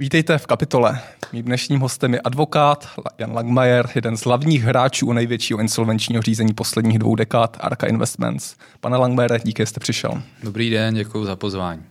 Vítejte 0.00 0.38
v 0.38 0.46
kapitole. 0.46 1.00
Mým 1.32 1.44
dnešním 1.44 1.80
hostem 1.80 2.14
je 2.14 2.20
advokát 2.20 2.88
Jan 3.18 3.32
Langmajer, 3.32 3.88
jeden 3.94 4.16
z 4.16 4.24
hlavních 4.24 4.62
hráčů 4.62 5.06
u 5.06 5.12
největšího 5.12 5.60
insolvenčního 5.60 6.22
řízení 6.22 6.54
posledních 6.54 6.98
dvou 6.98 7.14
dekád 7.14 7.56
Arka 7.60 7.86
Investments. 7.86 8.54
Pane 8.80 8.96
Langmajere, 8.96 9.38
díky, 9.44 9.62
že 9.62 9.66
jste 9.66 9.80
přišel. 9.80 10.22
Dobrý 10.42 10.70
den, 10.70 10.94
děkuji 10.94 11.24
za 11.24 11.36
pozvání. 11.36 11.82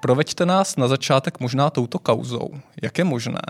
Proveďte 0.00 0.46
nás 0.46 0.76
na 0.76 0.88
začátek 0.88 1.40
možná 1.40 1.70
touto 1.70 1.98
kauzou. 1.98 2.50
Jak 2.82 2.98
je 2.98 3.04
možné, 3.04 3.40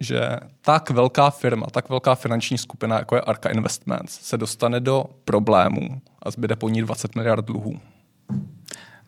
že 0.00 0.30
tak 0.60 0.90
velká 0.90 1.30
firma, 1.30 1.66
tak 1.66 1.88
velká 1.88 2.14
finanční 2.14 2.58
skupina, 2.58 2.98
jako 2.98 3.14
je 3.14 3.20
Arka 3.20 3.48
Investments, 3.48 4.20
se 4.20 4.38
dostane 4.38 4.80
do 4.80 5.04
problémů 5.24 6.00
a 6.22 6.30
zbyde 6.30 6.56
po 6.56 6.68
ní 6.68 6.82
20 6.82 7.14
miliard 7.14 7.44
dluhů? 7.44 7.80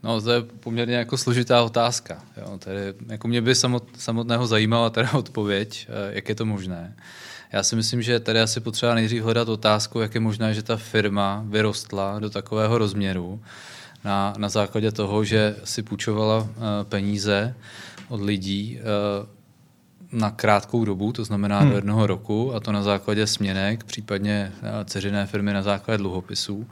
No, 0.02 0.20
to 0.20 0.32
je 0.32 0.42
poměrně 0.42 0.96
jako 0.96 1.16
složitá 1.16 1.62
otázka. 1.62 2.22
Jo. 2.36 2.58
Tedy, 2.58 2.80
jako 3.08 3.28
mě 3.28 3.40
by 3.40 3.54
samot, 3.54 3.84
samotného 3.98 4.46
zajímala 4.46 4.90
teda 4.90 5.12
odpověď, 5.14 5.88
eh, 5.88 6.14
jak 6.14 6.28
je 6.28 6.34
to 6.34 6.44
možné. 6.44 6.96
Já 7.52 7.62
si 7.62 7.76
myslím, 7.76 8.02
že 8.02 8.20
tady 8.20 8.40
asi 8.40 8.60
potřeba 8.60 8.94
nejdřív 8.94 9.22
hledat 9.22 9.48
otázku, 9.48 10.00
jak 10.00 10.14
je 10.14 10.20
možné, 10.20 10.54
že 10.54 10.62
ta 10.62 10.76
firma 10.76 11.44
vyrostla 11.46 12.18
do 12.18 12.30
takového 12.30 12.78
rozměru 12.78 13.42
na, 14.04 14.34
na 14.36 14.48
základě 14.48 14.92
toho, 14.92 15.24
že 15.24 15.56
si 15.64 15.82
půjčovala 15.82 16.38
uh, 16.38 16.48
peníze 16.88 17.54
od 18.08 18.20
lidí, 18.20 18.78
uh, 18.80 19.26
na 20.12 20.30
krátkou 20.30 20.84
dobu, 20.84 21.12
to 21.12 21.24
znamená 21.24 21.60
hmm. 21.60 21.70
do 21.70 21.76
jednoho 21.76 22.06
roku, 22.06 22.54
a 22.54 22.60
to 22.60 22.72
na 22.72 22.82
základě 22.82 23.26
směnek, 23.26 23.84
případně 23.84 24.52
eh, 24.62 24.84
ceřiné 24.84 25.26
firmy 25.26 25.52
na 25.52 25.62
základě 25.62 25.98
dluhopisů. 25.98 26.66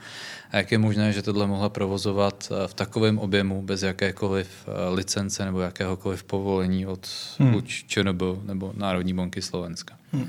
A 0.51 0.57
jak 0.57 0.73
je 0.73 0.79
možné, 0.79 1.13
že 1.13 1.23
tohle 1.23 1.47
mohla 1.47 1.69
provozovat 1.69 2.53
eh, 2.53 2.69
v 2.69 2.75
takovém 2.75 3.19
objemu 3.19 3.63
bez 3.63 3.83
jakékoliv 3.83 4.49
eh, 4.67 4.95
licence 4.95 5.45
nebo 5.45 5.61
jakéhokoliv 5.61 6.25
povolení 6.25 6.87
od 6.87 7.09
hmm. 7.39 7.53
buď 7.53 7.85
ČNB 7.87 8.23
nebo 8.47 8.73
Národní 8.77 9.15
banky 9.15 9.43
Slovenska. 9.43 9.95
Hmm. 10.13 10.29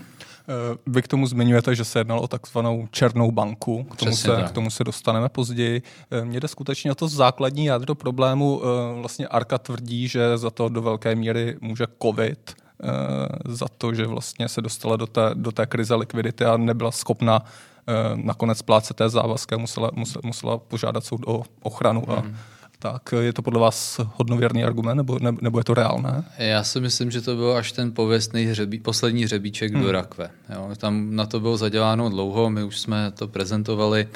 Vy 0.87 1.01
k 1.01 1.07
tomu 1.07 1.27
zmiňujete, 1.27 1.75
že 1.75 1.85
se 1.85 1.99
jednalo 1.99 2.21
o 2.21 2.27
takzvanou 2.27 2.87
černou 2.91 3.31
banku, 3.31 3.83
k 3.83 3.95
tomu, 3.95 4.15
se, 4.15 4.29
k 4.47 4.51
tomu 4.51 4.69
se 4.69 4.83
dostaneme 4.83 5.29
později. 5.29 5.81
Mně 6.23 6.39
jde 6.39 6.47
skutečně 6.47 6.91
o 6.91 6.95
to 6.95 7.07
základní 7.07 7.65
jádro 7.65 7.95
problému. 7.95 8.61
Vlastně 9.01 9.27
Arka 9.27 9.57
tvrdí, 9.57 10.07
že 10.07 10.37
za 10.37 10.49
to 10.49 10.69
do 10.69 10.81
velké 10.81 11.15
míry 11.15 11.57
může 11.61 11.85
COVID, 12.01 12.55
za 13.45 13.65
to, 13.77 13.93
že 13.93 14.05
vlastně 14.05 14.47
se 14.47 14.61
dostala 14.61 14.95
do 14.95 15.07
té, 15.07 15.21
do 15.33 15.51
té 15.51 15.65
krize 15.65 15.95
likvidity 15.95 16.45
a 16.45 16.57
nebyla 16.57 16.91
schopna 16.91 17.45
eh, 17.87 17.93
nakonec 18.15 18.57
splácet 18.57 18.97
té 18.97 19.09
závazky 19.09 19.55
a 19.55 19.57
musela, 19.57 19.91
musela, 19.93 20.21
musela 20.25 20.57
požádat 20.57 21.05
soud 21.05 21.21
o 21.25 21.43
ochranu. 21.61 22.11
A, 22.11 22.21
mhm. 22.21 22.35
tak 22.79 23.13
je 23.19 23.33
to 23.33 23.41
podle 23.41 23.59
vás 23.59 23.99
hodnověrný 24.15 24.63
argument, 24.63 24.97
nebo, 24.97 25.19
ne, 25.21 25.31
nebo 25.41 25.59
je 25.59 25.63
to 25.63 25.73
reálné? 25.73 26.23
Já 26.37 26.63
si 26.63 26.79
myslím, 26.79 27.11
že 27.11 27.21
to 27.21 27.35
byl 27.35 27.57
až 27.57 27.71
ten 27.71 27.91
pověstný 27.91 28.45
hřebí, 28.45 28.79
poslední 28.79 29.23
hřebíček 29.23 29.73
hmm. 29.73 29.83
do 29.83 29.91
rakve. 29.91 30.29
Jo. 30.53 30.69
Tam 30.77 31.15
na 31.15 31.25
to 31.25 31.39
bylo 31.39 31.57
zaděláno 31.57 32.09
dlouho, 32.09 32.49
my 32.49 32.63
už 32.63 32.79
jsme 32.79 33.11
to 33.11 33.27
prezentovali 33.27 34.05
uh, 34.05 34.11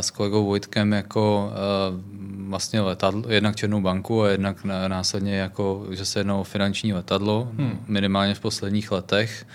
s 0.00 0.10
kolegou 0.10 0.46
Vojtkem 0.46 0.92
jako 0.92 1.52
uh, 1.52 2.48
vlastně 2.48 2.80
letadlo, 2.80 3.24
jednak 3.28 3.56
Černou 3.56 3.80
banku 3.80 4.22
a 4.22 4.28
jednak 4.28 4.64
následně 4.64 5.36
jako, 5.36 5.86
že 5.90 6.04
se 6.04 6.20
jednou 6.20 6.44
finanční 6.44 6.92
letadlo, 6.92 7.52
hmm. 7.56 7.84
minimálně 7.88 8.34
v 8.34 8.40
posledních 8.40 8.92
letech, 8.92 9.46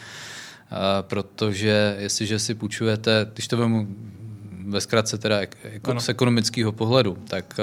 protože 1.02 1.96
jestliže 2.00 2.40
si 2.40 2.56
půjčujete, 2.56 3.28
když 3.34 3.48
to 3.48 3.58
vemu 3.58 3.88
ve 4.68 4.82
zkratce 4.82 5.18
teda 5.18 5.40
jako 5.64 6.00
z 6.00 6.10
ekonomického 6.10 6.72
pohledu, 6.72 7.18
tak 7.28 7.60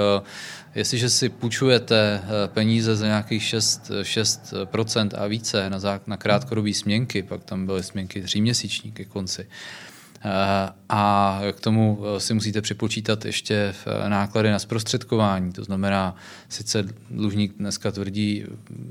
jestliže 0.75 1.11
si 1.11 1.29
půjčujete 1.29 2.23
peníze 2.47 2.97
za 2.97 3.07
nějakých 3.07 3.43
6, 3.43 3.91
6% 4.03 5.09
a 5.19 5.27
více 5.27 5.71
na, 5.71 5.79
zá, 5.79 6.01
na 6.07 6.17
krátkodobý 6.17 6.75
směnky, 6.75 7.23
pak 7.23 7.45
tam 7.45 7.67
byly 7.67 7.83
směnky 7.83 8.23
tříměsíční 8.23 8.93
ke 8.93 9.05
konci, 9.05 9.47
Eh, 9.47 9.90
a 10.89 11.41
k 11.53 11.61
tomu 11.61 12.03
eh, 12.03 12.21
si 12.21 12.35
musíte 12.35 12.61
připočítat 12.61 13.25
ještě 13.25 13.55
eh, 13.55 14.09
náklady 14.09 14.51
na 14.51 14.59
zprostředkování. 14.59 15.53
To 15.53 15.65
znamená, 15.65 16.17
sice 16.49 16.85
dlužník 17.11 17.55
dneska 17.59 17.91
tvrdí 17.91 18.45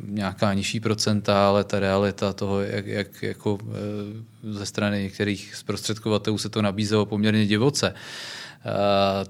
nějaká 0.05 0.53
nižší 0.53 0.79
procenta, 0.79 1.47
ale 1.47 1.63
ta 1.63 1.79
realita 1.79 2.33
toho, 2.33 2.61
jak, 2.61 2.85
jak 2.85 3.23
jako 3.23 3.57
ze 4.43 4.65
strany 4.65 5.03
některých 5.03 5.55
zprostředkovatelů 5.55 6.37
se 6.37 6.49
to 6.49 6.61
nabízelo 6.61 7.05
poměrně 7.05 7.45
divoce, 7.45 7.93
Eh, 7.93 8.48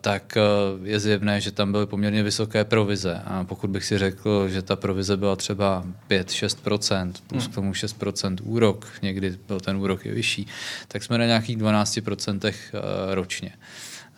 tak 0.01 0.37
eh, 0.37 0.41
je 0.83 0.99
zjevné, 0.99 1.41
že 1.41 1.51
tam 1.51 1.71
byly 1.71 1.85
poměrně 1.85 2.23
vysoké 2.23 2.63
provize. 2.63 3.21
A 3.25 3.43
pokud 3.43 3.69
bych 3.69 3.85
si 3.85 3.97
řekl, 3.97 4.49
že 4.49 4.61
ta 4.61 4.75
provize 4.75 5.17
byla 5.17 5.35
třeba 5.35 5.85
5-6%, 6.09 7.11
plus 7.27 7.43
hmm. 7.43 7.51
k 7.51 7.55
tomu 7.55 7.71
6% 7.71 8.37
úrok, 8.43 8.87
někdy 9.01 9.37
byl 9.47 9.59
ten 9.59 9.77
úrok 9.77 10.05
i 10.05 10.11
vyšší, 10.11 10.47
tak 10.87 11.03
jsme 11.03 11.17
na 11.17 11.25
nějakých 11.25 11.57
12% 11.57 12.41
eh, 12.43 13.15
ročně. 13.15 13.51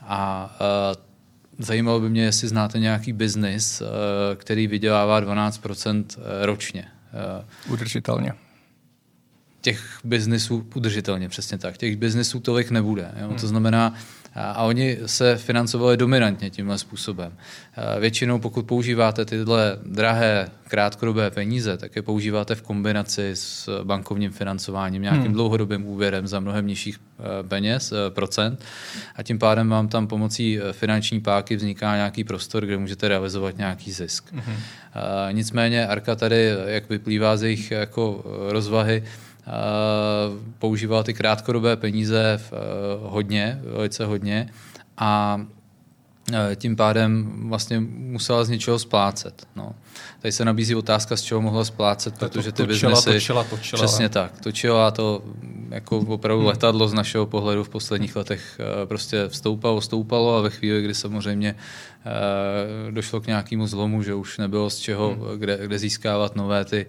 A 0.01 0.55
zajímalo 1.59 1.99
by 1.99 2.09
mě, 2.09 2.23
jestli 2.23 2.47
znáte 2.47 2.79
nějaký 2.79 3.13
biznis, 3.13 3.81
který 4.35 4.67
vydělává 4.67 5.21
12% 5.21 6.05
ročně. 6.41 6.87
Udržitelně 7.69 8.33
těch 9.61 9.99
biznisů 10.03 10.67
udržitelně, 10.75 11.29
přesně 11.29 11.57
tak. 11.57 11.77
Těch 11.77 11.97
biznisů 11.97 12.39
tolik 12.39 12.71
nebude. 12.71 13.11
Jo? 13.21 13.27
Hmm. 13.27 13.37
To 13.37 13.47
znamená, 13.47 13.93
a 14.35 14.63
oni 14.63 14.97
se 15.05 15.37
financovali 15.37 15.97
dominantně 15.97 16.49
tímhle 16.49 16.77
způsobem. 16.77 17.33
Většinou, 17.99 18.39
pokud 18.39 18.65
používáte 18.65 19.25
tyhle 19.25 19.79
drahé 19.85 20.49
krátkodobé 20.67 21.31
peníze, 21.31 21.77
tak 21.77 21.95
je 21.95 22.01
používáte 22.01 22.55
v 22.55 22.61
kombinaci 22.61 23.31
s 23.33 23.83
bankovním 23.83 24.31
financováním, 24.31 25.01
nějakým 25.01 25.23
hmm. 25.23 25.33
dlouhodobým 25.33 25.85
úvěrem 25.85 26.27
za 26.27 26.39
mnohem 26.39 26.67
nižších 26.67 26.97
e, 26.97 27.43
peněz, 27.43 27.91
e, 27.91 28.09
procent. 28.09 28.63
A 29.15 29.23
tím 29.23 29.39
pádem 29.39 29.69
vám 29.69 29.87
tam 29.87 30.07
pomocí 30.07 30.59
e, 30.59 30.73
finanční 30.73 31.21
páky 31.21 31.55
vzniká 31.55 31.95
nějaký 31.95 32.23
prostor, 32.23 32.65
kde 32.65 32.77
můžete 32.77 33.07
realizovat 33.07 33.57
nějaký 33.57 33.91
zisk. 33.91 34.33
Hmm. 34.33 34.55
Nicméně 35.31 35.87
Arka 35.87 36.15
tady, 36.15 36.51
jak 36.65 36.89
vyplývá 36.89 37.37
z 37.37 37.43
jejich 37.43 37.71
jako 37.71 38.23
rozvahy, 38.49 39.03
používal 40.59 41.03
ty 41.03 41.13
krátkodobé 41.13 41.75
peníze 41.75 42.39
v, 42.49 42.53
hodně, 43.01 43.59
velice 43.63 44.05
hodně 44.05 44.49
a 44.97 45.41
tím 46.55 46.75
pádem 46.75 47.31
vlastně 47.49 47.79
musela 47.79 48.43
z 48.43 48.49
něčeho 48.49 48.79
splácet. 48.79 49.47
No. 49.55 49.75
Tady 50.21 50.31
se 50.31 50.45
nabízí 50.45 50.75
otázka, 50.75 51.17
z 51.17 51.21
čeho 51.21 51.41
mohla 51.41 51.65
splácet, 51.65 52.17
protože 52.19 52.51
ty 52.51 52.67
točila, 52.67 52.91
biznesy... 52.91 53.13
Točila, 53.13 53.43
točila. 53.43 53.83
Přesně 53.83 54.09
tak. 54.09 54.41
Točila 54.41 54.91
to 54.91 55.23
jako 55.69 55.97
opravdu 55.97 56.41
hmm. 56.41 56.47
letadlo 56.47 56.87
z 56.87 56.93
našeho 56.93 57.25
pohledu 57.25 57.63
v 57.63 57.69
posledních 57.69 58.15
letech 58.15 58.59
prostě 58.85 59.27
vstoupalo, 59.27 59.81
stoupalo 59.81 60.37
a 60.37 60.41
ve 60.41 60.49
chvíli, 60.49 60.83
kdy 60.83 60.93
samozřejmě 60.93 61.55
došlo 62.91 63.21
k 63.21 63.27
nějakému 63.27 63.67
zlomu, 63.67 64.03
že 64.03 64.13
už 64.13 64.37
nebylo 64.37 64.69
z 64.69 64.77
čeho, 64.77 65.09
hmm. 65.09 65.39
kde, 65.39 65.59
kde 65.63 65.79
získávat 65.79 66.35
nové 66.35 66.65
ty 66.65 66.85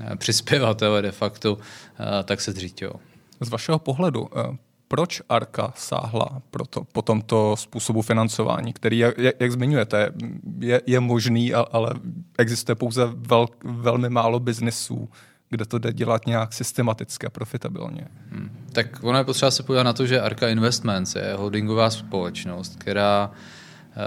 Eh, 0.00 0.16
přispěvatele 0.16 1.02
de 1.02 1.12
facto, 1.12 1.58
eh, 1.58 1.83
tak 2.24 2.40
se 2.40 2.52
zřítilo. 2.52 2.92
Z 3.40 3.48
vašeho 3.48 3.78
pohledu, 3.78 4.28
eh, 4.36 4.56
proč 4.88 5.22
Arka 5.28 5.72
sáhla 5.76 6.42
proto, 6.50 6.84
po 6.92 7.02
tomto 7.02 7.56
způsobu 7.56 8.02
financování, 8.02 8.72
který, 8.72 8.98
jak, 8.98 9.14
jak 9.40 9.52
zmiňujete, 9.52 10.12
je, 10.58 10.82
je 10.86 11.00
možný, 11.00 11.54
ale 11.54 11.94
existuje 12.38 12.76
pouze 12.76 13.08
vel, 13.16 13.46
velmi 13.64 14.10
málo 14.10 14.40
biznesů, 14.40 15.08
kde 15.50 15.64
to 15.64 15.78
jde 15.78 15.92
dělat 15.92 16.26
nějak 16.26 16.52
systematicky 16.52 17.26
a 17.26 17.30
profitabilně. 17.30 18.08
Hmm. 18.30 18.66
Tak 18.72 18.86
ono 19.02 19.18
je 19.18 19.24
potřeba 19.24 19.50
se 19.50 19.62
podívat 19.62 19.82
na 19.82 19.92
to, 19.92 20.06
že 20.06 20.20
Arka 20.20 20.48
Investments 20.48 21.14
je 21.14 21.34
holdingová 21.36 21.90
společnost, 21.90 22.76
která 22.78 23.28
uh, 23.28 23.34
Eh, 23.36 23.63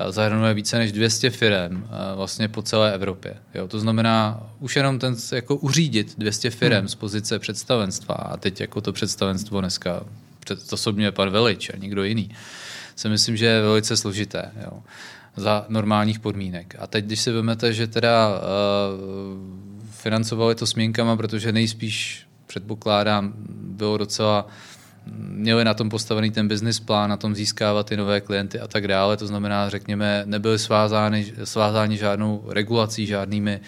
zahrnuje 0.10 0.54
více 0.54 0.78
než 0.78 0.92
200 0.92 1.30
firm 1.30 1.84
eh, 1.84 2.16
vlastně 2.16 2.48
po 2.48 2.62
celé 2.62 2.94
Evropě. 2.94 3.36
Jo, 3.56 3.68
to 3.68 3.80
znamená 3.80 4.50
už 4.60 4.76
jenom 4.76 5.00
ten 5.00 5.16
jako 5.32 5.56
uřídit 5.56 6.16
200 6.18 6.50
firm 6.50 6.78
hmm. 6.78 6.88
z 6.88 6.96
pozice 6.96 7.40
představenstva 7.40 8.16
a 8.16 8.38
teď 8.38 8.62
jako 8.62 8.82
to 8.82 8.94
představenstvo 8.94 9.62
dneska 9.62 10.04
před, 10.40 10.74
osobně 10.74 11.12
pan 11.12 11.30
Velič 11.30 11.70
a 11.70 11.78
nikdo 11.78 12.04
jiný, 12.04 12.30
si 12.96 13.10
myslím, 13.10 13.38
že 13.38 13.46
je 13.46 13.62
velice 13.62 13.98
složité. 13.98 14.52
Jo 14.66 14.84
za 15.38 15.66
normálních 15.70 16.20
podmínek. 16.20 16.76
A 16.80 16.88
teď, 16.88 17.06
když 17.06 17.22
si 17.22 17.32
vezmete, 17.32 17.74
že 17.74 17.88
teda 17.88 18.30
uh, 18.30 18.34
financovali 19.92 20.56
to 20.56 20.68
směnkama, 20.68 21.18
protože 21.18 21.52
nejspíš, 21.52 22.28
předpokládám, 22.48 23.34
bylo 23.50 23.98
docela 23.98 24.48
měli 25.18 25.64
na 25.64 25.74
tom 25.74 25.90
postavený 25.90 26.32
ten 26.32 26.48
business 26.48 26.80
plán, 26.80 27.10
na 27.10 27.18
tom 27.18 27.36
získávat 27.36 27.88
ty 27.88 27.98
nové 27.98 28.22
klienty 28.22 28.60
a 28.60 28.68
tak 28.68 28.88
dále. 28.88 29.18
To 29.18 29.28
znamená, 29.28 29.70
řekněme, 29.70 30.24
nebyly 30.26 30.60
svázány, 30.60 31.34
svázáni 31.44 31.98
žádnou 31.98 32.44
regulací, 32.50 33.06
žádnými 33.06 33.60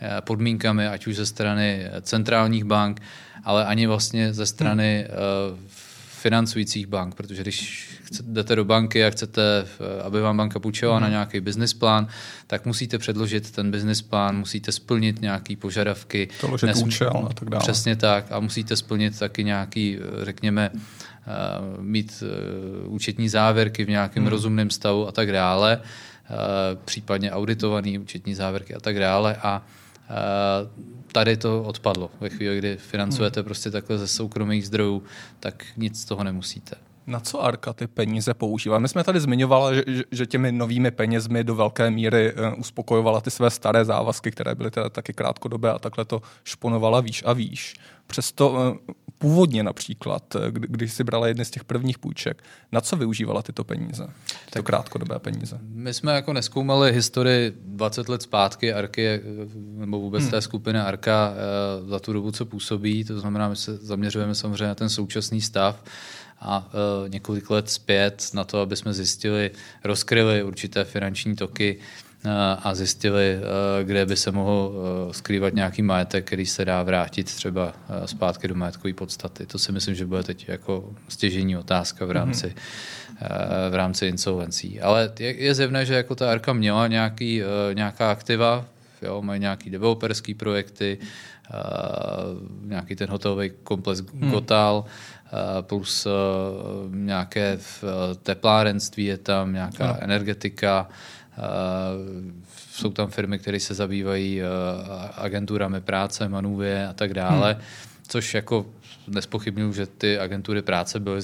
eh, 0.00 0.20
podmínkami, 0.20 0.88
ať 0.88 1.06
už 1.06 1.16
ze 1.16 1.26
strany 1.26 1.86
centrálních 2.00 2.64
bank, 2.64 3.02
ale 3.44 3.64
ani 3.64 3.86
vlastně 3.86 4.32
ze 4.32 4.46
strany 4.46 5.06
hmm. 5.08 5.68
Financujících 6.26 6.86
bank, 6.86 7.14
protože 7.14 7.42
když 7.42 7.88
jdete 8.22 8.56
do 8.56 8.64
banky 8.64 9.04
a 9.04 9.10
chcete, 9.10 9.66
aby 10.04 10.20
vám 10.20 10.36
banka 10.36 10.58
půjčovala 10.58 10.98
mm. 10.98 11.02
na 11.02 11.06
mhm. 11.06 11.12
nějaký 11.12 11.40
business 11.40 11.74
plán, 11.74 12.08
tak 12.46 12.66
musíte 12.66 12.98
předložit 12.98 13.50
ten 13.50 13.70
business 13.70 14.02
plán, 14.02 14.38
musíte 14.38 14.72
splnit 14.72 15.22
nějaké 15.22 15.56
požadavky. 15.56 16.28
To 16.40 16.66
Nesm... 16.66 16.88
účel 16.88 17.26
a 17.30 17.34
tak 17.34 17.50
dále. 17.50 17.62
Přesně 17.62 17.96
tak 17.96 18.32
a 18.32 18.40
musíte 18.40 18.76
splnit 18.76 19.18
taky 19.18 19.44
nějaký, 19.44 19.98
řekněme, 20.22 20.70
mít 21.80 22.22
účetní 22.86 23.28
závěrky 23.28 23.84
v 23.84 23.88
nějakém 23.88 24.22
mm. 24.22 24.28
rozumném 24.28 24.70
stavu 24.70 25.08
a 25.08 25.12
tak 25.12 25.32
dále, 25.32 25.80
případně 26.84 27.32
auditovaný 27.32 27.98
účetní 27.98 28.34
závěrky 28.34 28.74
a 28.74 28.80
tak 28.80 28.98
dále 28.98 29.36
a 29.42 29.62
tady 31.16 31.36
to 31.36 31.62
odpadlo. 31.62 32.10
Ve 32.20 32.28
chvíli, 32.28 32.58
kdy 32.58 32.76
financujete 32.76 33.40
hmm. 33.40 33.44
prostě 33.44 33.70
takhle 33.70 33.98
ze 33.98 34.08
soukromých 34.08 34.66
zdrojů, 34.66 35.02
tak 35.40 35.64
nic 35.76 36.00
z 36.00 36.04
toho 36.04 36.24
nemusíte. 36.24 36.76
Na 37.06 37.20
co 37.20 37.42
Arka 37.42 37.72
ty 37.72 37.86
peníze 37.86 38.34
používá? 38.34 38.78
My 38.78 38.88
jsme 38.88 39.04
tady 39.04 39.20
zmiňovali, 39.20 39.84
že, 39.86 40.02
že 40.10 40.26
těmi 40.26 40.52
novými 40.52 40.90
penězmi 40.90 41.44
do 41.44 41.54
velké 41.54 41.90
míry 41.90 42.32
uh, 42.32 42.60
uspokojovala 42.60 43.20
ty 43.20 43.30
své 43.30 43.50
staré 43.50 43.84
závazky, 43.84 44.30
které 44.30 44.54
byly 44.54 44.70
teda 44.70 44.88
taky 44.88 45.12
krátkodobé 45.12 45.72
a 45.72 45.78
takhle 45.78 46.04
to 46.04 46.22
šponovala 46.44 47.00
výš 47.00 47.22
a 47.26 47.32
výš. 47.32 47.74
Přesto 48.06 48.50
uh, 48.50 48.76
původně 49.18 49.62
například, 49.62 50.36
eh, 50.36 50.50
kdy, 50.50 50.66
když 50.70 50.92
si 50.92 51.04
brala 51.04 51.28
jedny 51.28 51.44
z 51.44 51.50
těch 51.50 51.64
prvních 51.64 51.98
půjček, 51.98 52.42
na 52.72 52.80
co 52.80 52.96
využívala 52.96 53.42
tyto 53.42 53.64
peníze, 53.64 54.06
tyto 54.44 54.62
krátkodobé 54.62 55.18
peníze? 55.18 55.58
My 55.62 55.94
jsme 55.94 56.14
jako 56.14 56.32
neskoumali 56.32 56.92
historii 56.92 57.52
20 57.58 58.08
let 58.08 58.22
zpátky 58.22 58.72
Arky, 58.72 59.20
nebo 59.56 59.98
vůbec 60.00 60.22
hmm. 60.22 60.30
té 60.30 60.40
skupiny 60.40 60.78
Arka 60.78 61.34
za 61.88 61.98
tu 61.98 62.12
dobu, 62.12 62.32
co 62.32 62.46
působí, 62.46 63.04
to 63.04 63.20
znamená, 63.20 63.48
my 63.48 63.56
se 63.56 63.76
zaměřujeme 63.76 64.34
samozřejmě 64.34 64.66
na 64.66 64.74
ten 64.74 64.88
současný 64.88 65.40
stav 65.40 65.84
a 66.40 66.70
několik 67.08 67.50
let 67.50 67.70
zpět 67.70 68.30
na 68.34 68.44
to, 68.44 68.60
aby 68.60 68.76
jsme 68.76 68.94
zjistili, 68.94 69.50
rozkryli 69.84 70.42
určité 70.42 70.84
finanční 70.84 71.36
toky 71.36 71.78
a 72.62 72.74
zjistili, 72.74 73.36
uh, 73.36 73.86
kde 73.86 74.06
by 74.06 74.16
se 74.16 74.30
mohl 74.30 74.72
uh, 74.72 75.12
skrývat 75.12 75.54
nějaký 75.54 75.82
majetek, 75.82 76.26
který 76.26 76.46
se 76.46 76.64
dá 76.64 76.82
vrátit 76.82 77.24
třeba 77.34 77.72
zpátky 78.06 78.48
do 78.48 78.54
majetkové 78.54 78.94
podstaty. 78.94 79.46
To 79.46 79.58
si 79.58 79.72
myslím, 79.72 79.94
že 79.94 80.06
bude 80.06 80.22
teď 80.22 80.48
jako 80.48 80.90
stěžení 81.08 81.56
otázka 81.56 82.04
v 82.04 82.10
rámci, 82.10 82.46
mm-hmm. 82.46 83.22
uh, 83.22 83.72
v 83.72 83.74
rámci 83.74 84.06
insolvencí. 84.06 84.80
Ale 84.80 85.12
je, 85.18 85.42
je 85.42 85.54
zjevné, 85.54 85.86
že 85.86 85.94
jako 85.94 86.14
ta 86.14 86.30
Arka 86.30 86.52
měla 86.52 86.86
nějaký, 86.86 87.42
nějaká 87.74 88.10
aktiva, 88.10 88.64
jo, 89.02 89.22
mají 89.22 89.40
nějaký 89.40 89.70
developerský 89.70 90.34
projekty, 90.34 90.98
uh, 91.54 92.68
nějaký 92.68 92.96
ten 92.96 93.10
hotelový 93.10 93.50
komplex 93.62 94.00
hmm. 94.00 94.30
Gotal, 94.30 94.84
uh, 94.84 95.62
plus 95.62 96.06
uh, 96.06 96.12
nějaké 96.94 97.56
v, 97.56 97.84
teplárenství 98.22 99.04
je 99.04 99.18
tam, 99.18 99.52
nějaká 99.52 99.86
no. 99.86 99.96
energetika, 100.00 100.88
jsou 102.70 102.90
tam 102.90 103.10
firmy, 103.10 103.38
které 103.38 103.60
se 103.60 103.74
zabývají 103.74 104.42
uh, 104.42 104.46
agenturami 105.16 105.80
práce, 105.80 106.28
manuvě 106.28 106.88
a 106.88 106.92
tak 106.92 107.14
dále, 107.14 107.52
hmm. 107.52 107.62
což 108.08 108.34
jako 108.34 108.66
nespochybnuju, 109.08 109.72
že 109.72 109.86
ty 109.86 110.18
agentury 110.18 110.62
práce 110.62 111.00
byly 111.00 111.20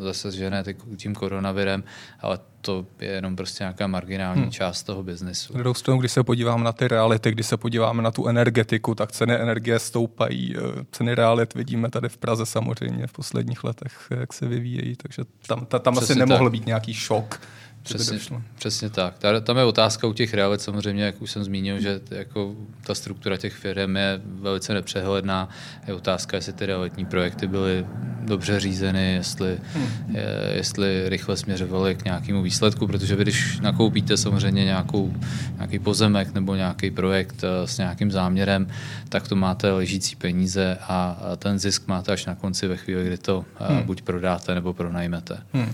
zasažené 0.00 0.64
tím 0.96 1.14
koronavirem, 1.14 1.84
ale 2.20 2.38
to 2.60 2.86
je 3.00 3.08
jenom 3.08 3.36
prostě 3.36 3.64
nějaká 3.64 3.86
marginální 3.86 4.42
hmm. 4.42 4.50
část 4.50 4.82
toho 4.82 5.02
biznesu. 5.02 5.58
Na 5.58 5.74
stranu, 5.74 6.00
když 6.00 6.12
se 6.12 6.22
podívám 6.22 6.64
na 6.64 6.72
ty 6.72 6.88
reality, 6.88 7.32
když 7.32 7.46
se 7.46 7.56
podíváme 7.56 8.02
na 8.02 8.10
tu 8.10 8.28
energetiku, 8.28 8.94
tak 8.94 9.12
ceny 9.12 9.34
energie 9.34 9.78
stoupají. 9.78 10.56
Eh, 10.56 10.84
ceny 10.92 11.14
realit 11.14 11.54
vidíme 11.54 11.90
tady 11.90 12.08
v 12.08 12.16
Praze 12.16 12.46
samozřejmě 12.46 13.06
v 13.06 13.12
posledních 13.12 13.64
letech, 13.64 13.92
jak 14.10 14.32
se 14.32 14.46
vyvíjejí, 14.46 14.96
takže 14.96 15.22
tam, 15.46 15.66
tam 15.66 15.98
asi 15.98 16.14
nemohl 16.14 16.44
tak. 16.44 16.52
být 16.52 16.66
nějaký 16.66 16.94
šok 16.94 17.40
Přesně, 17.82 18.18
přesně 18.58 18.90
tak. 18.90 19.14
Tam 19.42 19.56
je 19.56 19.64
otázka 19.64 20.06
u 20.06 20.12
těch 20.12 20.34
realit 20.34 20.60
samozřejmě, 20.60 21.04
jak 21.04 21.22
už 21.22 21.30
jsem 21.30 21.44
zmínil, 21.44 21.80
že 21.80 22.00
jako 22.10 22.54
ta 22.86 22.94
struktura 22.94 23.36
těch 23.36 23.54
firm 23.54 23.96
je 23.96 24.20
velice 24.24 24.74
nepřehledná. 24.74 25.48
Je 25.86 25.94
otázka, 25.94 26.36
jestli 26.36 26.52
ty 26.52 26.66
realitní 26.66 27.06
projekty 27.06 27.46
byly 27.46 27.86
dobře 28.28 28.60
řízeny, 28.60 29.12
jestli, 29.14 29.58
hmm. 29.74 30.16
je, 30.16 30.52
jestli 30.54 31.08
rychle 31.08 31.36
směřovaly 31.36 31.94
k 31.94 32.04
nějakému 32.04 32.42
výsledku, 32.42 32.86
protože 32.86 33.16
vy, 33.16 33.22
když 33.22 33.60
nakoupíte 33.60 34.16
samozřejmě 34.16 34.64
nějakou, 34.64 35.12
nějaký 35.56 35.78
pozemek 35.78 36.34
nebo 36.34 36.54
nějaký 36.54 36.90
projekt 36.90 37.44
eh, 37.44 37.66
s 37.66 37.78
nějakým 37.78 38.10
záměrem, 38.10 38.68
tak 39.08 39.28
to 39.28 39.36
máte 39.36 39.72
ležící 39.72 40.16
peníze 40.16 40.78
a 40.82 41.18
ten 41.36 41.58
zisk 41.58 41.88
máte 41.88 42.12
až 42.12 42.26
na 42.26 42.34
konci 42.34 42.68
ve 42.68 42.76
chvíli, 42.76 43.06
kdy 43.06 43.18
to 43.18 43.44
eh, 43.60 43.74
hmm. 43.74 43.82
buď 43.82 44.02
prodáte 44.02 44.54
nebo 44.54 44.74
pronajmete. 44.74 45.38
Hmm. 45.52 45.72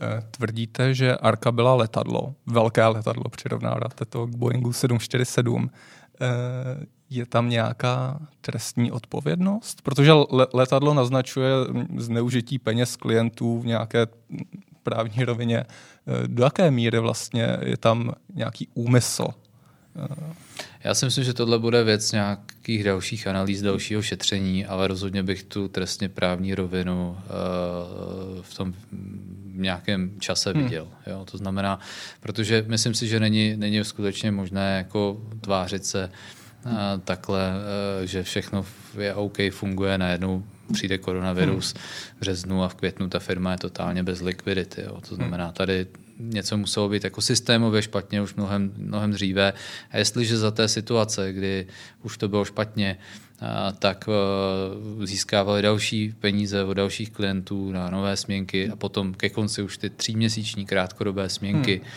Eh, 0.00 0.22
tvrdíte, 0.30 0.94
že 0.94 1.16
Arka 1.16 1.52
byla 1.52 1.74
letadlo, 1.74 2.34
velké 2.46 2.86
letadlo, 2.86 3.24
přirovnáváte 3.30 4.04
to 4.04 4.26
k 4.26 4.36
Boeingu 4.36 4.72
747. 4.72 5.70
Je 7.14 7.26
tam 7.26 7.48
nějaká 7.48 8.18
trestní 8.40 8.92
odpovědnost? 8.92 9.82
Protože 9.82 10.12
letadlo 10.52 10.94
naznačuje 10.94 11.50
zneužití 11.96 12.58
peněz 12.58 12.96
klientů 12.96 13.60
v 13.60 13.66
nějaké 13.66 14.06
právní 14.82 15.24
rovině. 15.24 15.58
Eh, 15.58 16.28
do 16.28 16.44
jaké 16.44 16.70
míry 16.70 16.98
vlastně 16.98 17.56
je 17.62 17.76
tam 17.76 18.12
nějaký 18.34 18.68
úmysl? 18.74 19.26
Já 20.84 20.94
si 20.94 21.04
myslím, 21.04 21.24
že 21.24 21.34
tohle 21.34 21.58
bude 21.58 21.84
věc 21.84 22.12
nějakých 22.12 22.84
dalších 22.84 23.26
analýz, 23.26 23.62
dalšího 23.62 24.02
šetření, 24.02 24.66
ale 24.66 24.88
rozhodně 24.88 25.22
bych 25.22 25.42
tu 25.42 25.68
trestně 25.68 26.08
právní 26.08 26.54
rovinu 26.54 27.16
v 28.40 28.54
tom 28.54 28.74
v 29.54 29.60
nějakém 29.60 30.20
čase 30.20 30.52
hmm. 30.52 30.62
viděl. 30.62 30.88
Jo? 31.06 31.24
To 31.30 31.38
znamená, 31.38 31.78
protože 32.20 32.64
myslím 32.68 32.94
si, 32.94 33.08
že 33.08 33.20
není, 33.20 33.56
není 33.56 33.84
skutečně 33.84 34.30
možné 34.30 34.76
jako 34.78 35.20
tvářit 35.40 35.86
se 35.86 36.02
hmm. 36.02 36.12
Takhle, 37.04 37.52
eh, 38.02 38.06
že 38.06 38.22
všechno 38.22 38.66
je 38.98 39.14
OK, 39.14 39.38
funguje, 39.50 39.98
najednou 39.98 40.44
přijde 40.72 40.98
koronavirus 40.98 41.74
hmm. 41.74 41.82
v 42.16 42.20
březnu 42.20 42.62
a 42.62 42.68
v 42.68 42.74
květnu 42.74 43.08
ta 43.08 43.18
firma 43.18 43.52
je 43.52 43.58
totálně 43.58 44.02
bez 44.02 44.20
likvidity. 44.20 44.82
Jo? 44.82 45.00
To 45.08 45.14
znamená, 45.14 45.52
tady 45.52 45.86
něco 46.18 46.56
muselo 46.56 46.88
být 46.88 47.04
jako 47.04 47.20
systémově 47.20 47.82
špatně 47.82 48.22
už 48.22 48.34
mnohem, 48.34 48.72
mnohem 48.76 49.10
dříve. 49.10 49.52
A 49.90 49.98
jestliže 49.98 50.38
za 50.38 50.50
té 50.50 50.68
situace, 50.68 51.32
kdy 51.32 51.66
už 52.02 52.18
to 52.18 52.28
bylo 52.28 52.44
špatně, 52.44 52.98
tak 53.78 54.08
e, 54.08 55.06
získávali 55.06 55.62
další 55.62 56.14
peníze 56.20 56.64
od 56.64 56.74
dalších 56.74 57.10
klientů 57.10 57.72
na 57.72 57.90
nové 57.90 58.16
směnky 58.16 58.70
a 58.70 58.76
potom 58.76 59.14
ke 59.14 59.28
konci 59.28 59.62
už 59.62 59.78
ty 59.78 59.90
tříměsíční 59.90 60.66
krátkodobé 60.66 61.28
směnky, 61.28 61.76
hmm. 61.76 61.90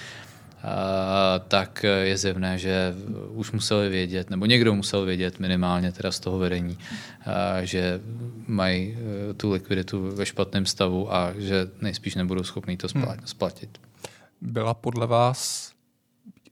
Tak 1.48 1.86
je 2.04 2.18
zjevné, 2.18 2.58
že 2.58 2.96
už 3.30 3.52
museli 3.52 3.90
vědět, 3.90 4.30
nebo 4.30 4.46
někdo 4.46 4.76
musel 4.76 5.06
vědět 5.06 5.40
minimálně 5.40 5.92
teda 5.92 6.12
z 6.12 6.20
toho 6.20 6.38
vedení, 6.38 6.78
že 7.64 8.02
mají 8.48 8.98
e, 8.98 9.34
tu 9.34 9.52
likviditu 9.52 10.12
ve 10.16 10.26
špatném 10.26 10.66
stavu 10.66 11.14
a 11.14 11.34
že 11.38 11.68
nejspíš 11.82 12.16
nebudou 12.16 12.44
schopni 12.44 12.78
to 12.78 12.88
hmm. 12.96 13.06
splatit. 13.26 13.78
Byla 14.42 14.74
podle 14.74 15.08
vás 15.08 15.72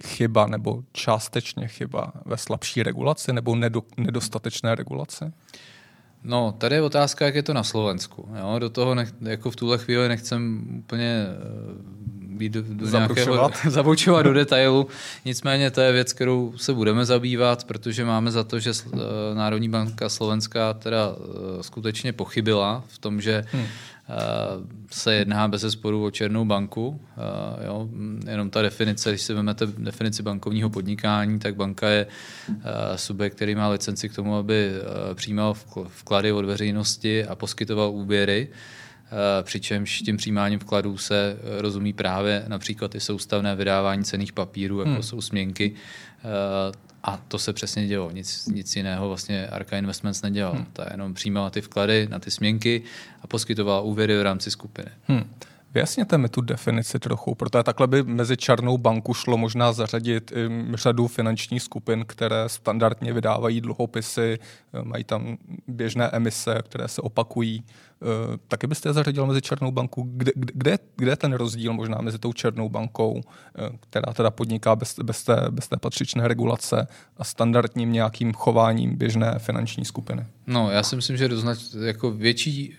chyba 0.03 0.47
nebo 0.47 0.83
částečně 0.91 1.67
chyba 1.67 2.13
ve 2.25 2.37
slabší 2.37 2.83
regulaci 2.83 3.33
nebo 3.33 3.55
nedo, 3.55 3.81
nedostatečné 3.97 4.75
regulaci? 4.75 5.25
No, 6.23 6.51
tady 6.57 6.75
je 6.75 6.81
otázka, 6.81 7.25
jak 7.25 7.35
je 7.35 7.43
to 7.43 7.53
na 7.53 7.63
Slovensku. 7.63 8.29
Jo? 8.39 8.59
Do 8.59 8.69
toho 8.69 8.95
nech, 8.95 9.13
jako 9.21 9.51
v 9.51 9.55
tuhle 9.55 9.77
chvíli 9.77 10.09
nechcem 10.09 10.65
úplně 10.79 11.25
eh, 11.27 11.94
být 12.35 12.51
do, 12.51 12.61
do 12.61 12.89
nějakého, 12.89 13.51
zaboučovat 13.69 14.21
do 14.25 14.33
detailu. 14.33 14.87
Nicméně 15.25 15.71
to 15.71 15.81
je 15.81 15.91
věc, 15.91 16.13
kterou 16.13 16.53
se 16.57 16.73
budeme 16.73 17.05
zabývat, 17.05 17.63
protože 17.63 18.05
máme 18.05 18.31
za 18.31 18.43
to, 18.43 18.59
že 18.59 18.71
eh, 18.71 18.97
Národní 19.33 19.69
banka 19.69 20.09
Slovenská 20.09 20.73
teda 20.73 21.15
eh, 21.17 21.63
skutečně 21.63 22.13
pochybila 22.13 22.83
v 22.87 22.97
tom, 22.97 23.21
že 23.21 23.45
hmm 23.51 23.65
Eh, 24.09 24.15
se 24.91 25.13
jedná 25.13 25.47
bez 25.47 25.65
sporu 25.67 26.05
o 26.05 26.11
černou 26.11 26.45
banku. 26.45 27.01
Jo. 27.65 27.89
Jenom 28.29 28.49
ta 28.49 28.61
definice, 28.61 29.09
když 29.09 29.21
si 29.21 29.33
vezmete 29.33 29.65
definici 29.77 30.23
bankovního 30.23 30.69
podnikání, 30.69 31.39
tak 31.39 31.55
banka 31.55 31.89
je 31.89 32.07
subjekt, 32.95 33.35
který 33.35 33.55
má 33.55 33.69
licenci 33.69 34.09
k 34.09 34.15
tomu, 34.15 34.35
aby 34.35 34.71
přijímal 35.13 35.53
vklady 35.87 36.31
od 36.31 36.45
veřejnosti 36.45 37.25
a 37.25 37.35
poskytoval 37.35 37.91
úvěry. 37.91 38.47
Přičemž 39.43 40.01
tím 40.01 40.17
přijímáním 40.17 40.59
vkladů 40.59 40.97
se 40.97 41.37
rozumí 41.57 41.93
právě 41.93 42.43
například 42.47 42.95
i 42.95 42.99
soustavné 42.99 43.55
vydávání 43.55 44.03
cených 44.03 44.33
papírů, 44.33 44.79
jako 44.79 44.91
hmm. 44.91 45.03
jsou 45.03 45.21
směnky, 45.21 45.75
a 47.03 47.17
to 47.27 47.39
se 47.39 47.53
přesně 47.53 47.87
dělo. 47.87 48.11
Nic, 48.11 48.47
nic 48.47 48.75
jiného 48.75 49.07
vlastně 49.07 49.47
Arca 49.47 49.77
Investments 49.77 50.21
nedělal. 50.21 50.53
Hmm. 50.53 50.65
Ta 50.73 50.85
jenom 50.91 51.13
přijímala 51.13 51.49
ty 51.49 51.61
vklady 51.61 52.07
na 52.11 52.19
ty 52.19 52.31
směnky 52.31 52.81
a 53.21 53.27
poskytovala 53.27 53.81
úvěry 53.81 54.17
v 54.17 54.21
rámci 54.21 54.51
skupiny. 54.51 54.89
Hmm. 55.07 55.29
Vyjasněte 55.75 56.17
mi 56.17 56.29
tu 56.29 56.41
definici 56.41 56.99
trochu, 56.99 57.35
protože 57.35 57.63
takhle 57.63 57.87
by 57.87 58.03
mezi 58.03 58.37
černou 58.37 58.77
banku 58.77 59.13
šlo 59.13 59.37
možná 59.37 59.73
zařadit 59.73 60.33
řadu 60.73 61.07
finančních 61.07 61.61
skupin, 61.61 62.05
které 62.07 62.49
standardně 62.49 63.13
vydávají 63.13 63.61
dluhopisy, 63.61 64.39
eh, 64.73 64.83
mají 64.83 65.03
tam 65.03 65.37
běžné 65.67 66.05
emise, 66.05 66.61
které 66.63 66.87
se 66.87 67.01
opakují. 67.01 67.63
Eh, 68.01 68.37
taky 68.47 68.67
byste 68.67 68.89
je 68.89 68.93
zařadil 68.93 69.25
mezi 69.25 69.41
černou 69.41 69.71
banku. 69.71 70.09
Kde, 70.13 70.31
kde, 70.35 70.77
kde 70.95 71.11
je 71.11 71.15
ten 71.15 71.33
rozdíl 71.33 71.73
možná 71.73 71.97
mezi 72.01 72.19
tou 72.19 72.33
černou 72.33 72.69
bankou, 72.69 73.21
eh, 73.55 73.69
která 73.79 74.13
teda 74.13 74.31
podniká 74.31 74.75
bez, 74.75 74.99
bez, 75.03 75.23
té, 75.23 75.47
bez 75.49 75.67
té 75.67 75.77
patřičné 75.77 76.27
regulace 76.27 76.87
a 77.17 77.23
standardním 77.23 77.91
nějakým 77.91 78.33
chováním 78.33 78.97
běžné 78.97 79.39
finanční 79.39 79.85
skupiny? 79.85 80.25
No, 80.47 80.71
já 80.71 80.83
si 80.83 80.95
myslím, 80.95 81.17
že 81.17 81.27
doznač, 81.27 81.59
jako 81.73 82.11
větší 82.11 82.75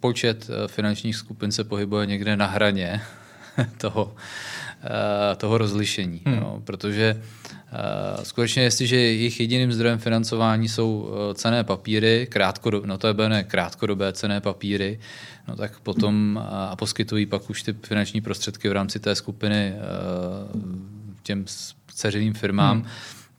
počet 0.00 0.50
eh, 0.50 0.68
finančních 0.68 1.16
skupin 1.16 1.52
se 1.52 1.64
pohybuje 1.64 2.06
někde 2.06 2.36
na 2.36 2.46
hraně 2.46 3.02
toho, 3.78 4.14
eh, 4.84 5.36
toho 5.36 5.58
rozlišení. 5.58 6.22
Hmm. 6.26 6.40
No, 6.40 6.62
protože 6.64 7.22
uh, 7.72 8.22
skutečně, 8.22 8.62
jestliže 8.62 8.96
jejich 8.96 9.40
jediným 9.40 9.72
zdrojem 9.72 9.98
financování 9.98 10.68
jsou 10.68 11.10
cené 11.34 11.64
papíry, 11.64 12.26
krátkodobé, 12.30 12.86
no 12.86 12.98
to 12.98 13.06
je 13.06 13.28
ne 13.28 13.44
krátkodobé 13.44 14.12
cené 14.12 14.40
papíry, 14.40 15.00
no 15.48 15.56
tak 15.56 15.80
potom 15.80 16.40
a 16.50 16.76
poskytují 16.76 17.26
pak 17.26 17.50
už 17.50 17.62
ty 17.62 17.72
finanční 17.72 18.20
prostředky 18.20 18.68
v 18.68 18.72
rámci 18.72 19.00
té 19.00 19.14
skupiny 19.14 19.74
těm 21.22 21.44
dceřiným 21.94 22.34
firmám, 22.34 22.78
hmm 22.78 22.90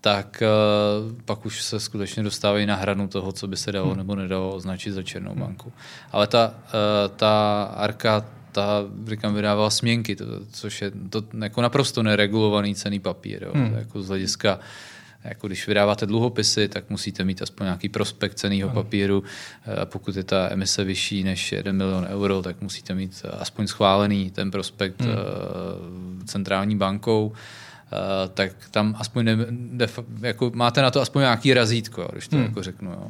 tak 0.02 0.44
uh, 0.44 1.22
pak 1.26 1.46
už 1.46 1.62
se 1.62 1.80
skutečně 1.80 2.24
dostávají 2.24 2.66
na 2.66 2.76
hranu 2.76 3.08
toho, 3.08 3.32
co 3.32 3.48
by 3.48 3.58
se 3.58 3.72
dalo 3.72 3.88
hmm. 3.88 3.98
nebo 3.98 4.16
nedalo 4.16 4.56
označit 4.56 4.92
za 4.92 5.04
černou 5.04 5.36
banku. 5.36 5.74
Ale 6.12 6.28
ta, 6.28 6.54
uh, 6.66 7.16
ta 7.16 7.64
Arka 7.64 8.26
ta, 8.52 8.84
říkám, 9.08 9.36
vydávala 9.36 9.70
směnky, 9.70 10.16
to, 10.16 10.26
což 10.52 10.82
je 10.82 10.92
to 11.10 11.24
jako 11.42 11.62
naprosto 11.62 12.04
neregulovaný 12.04 12.76
cený 12.76 13.00
papír. 13.00 13.44
Jo. 13.44 13.52
Hmm. 13.56 13.74
Jako 13.74 14.02
z 14.02 14.08
hlediska 14.08 14.60
jako 15.24 15.48
když 15.48 15.68
vydáváte 15.68 16.06
dluhopisy, 16.06 16.68
tak 16.68 16.90
musíte 16.90 17.24
mít 17.24 17.42
aspoň 17.42 17.66
nějaký 17.66 17.90
prospekt 17.90 18.34
ceného 18.34 18.70
papíru. 18.70 19.24
A 19.82 19.86
pokud 19.86 20.16
je 20.16 20.24
ta 20.24 20.50
emise 20.52 20.84
vyšší 20.84 21.24
než 21.24 21.52
1 21.52 21.72
milion 21.72 22.08
euro, 22.10 22.42
tak 22.42 22.62
musíte 22.62 22.96
mít 22.96 23.26
aspoň 23.40 23.68
schválený 23.68 24.32
ten 24.32 24.52
prospekt 24.52 25.02
hmm. 25.02 26.24
centrální 26.26 26.76
bankou. 26.76 27.34
Uh, 27.92 28.30
tak 28.34 28.52
tam 28.72 28.96
aspoň 29.00 29.26
ne, 29.26 29.38
def, 29.52 30.00
jako 30.22 30.52
máte 30.56 30.82
na 30.82 30.92
to 30.92 31.02
aspoň 31.02 31.22
nějaký 31.22 31.54
razítko, 31.54 32.10
když 32.12 32.28
to 32.28 32.36
hmm. 32.36 32.46
jako 32.46 32.64
řeknu. 32.64 32.92
Jo. 32.92 33.08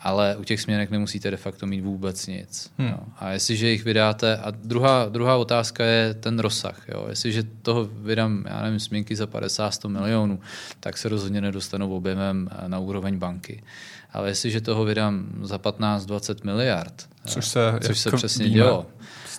Ale 0.00 0.36
u 0.36 0.44
těch 0.44 0.60
směnek 0.60 0.90
nemusíte 0.90 1.30
de 1.30 1.36
facto 1.36 1.66
mít 1.66 1.80
vůbec 1.80 2.26
nic. 2.26 2.70
Hmm. 2.78 2.88
Jo. 2.88 2.98
A 3.18 3.30
jestliže 3.30 3.70
jich 3.70 3.84
vydáte, 3.84 4.36
a 4.36 4.50
druhá, 4.50 5.08
druhá 5.08 5.36
otázka 5.36 5.84
je 5.84 6.14
ten 6.14 6.38
rozsah. 6.38 6.82
Jo. 6.88 7.06
Jestliže 7.08 7.42
toho 7.62 7.84
vydám, 7.84 8.44
já 8.48 8.62
nevím, 8.62 8.80
směnky 8.80 9.16
za 9.16 9.26
50-100 9.26 9.88
milionů, 9.88 10.40
tak 10.80 10.98
se 10.98 11.08
rozhodně 11.08 11.40
nedostanou 11.40 11.96
objemem 11.96 12.48
eh, 12.52 12.68
na 12.68 12.78
úroveň 12.78 13.18
banky. 13.18 13.62
Ale 14.12 14.28
jestliže 14.28 14.60
toho 14.60 14.84
vydám 14.84 15.26
za 15.42 15.56
15-20 15.56 16.44
miliard, 16.44 17.08
což 17.26 17.48
se, 17.48 17.60
což 17.80 17.98
se 17.98 18.12
přesně 18.12 18.44
víme. 18.44 18.54
dělo, 18.54 18.86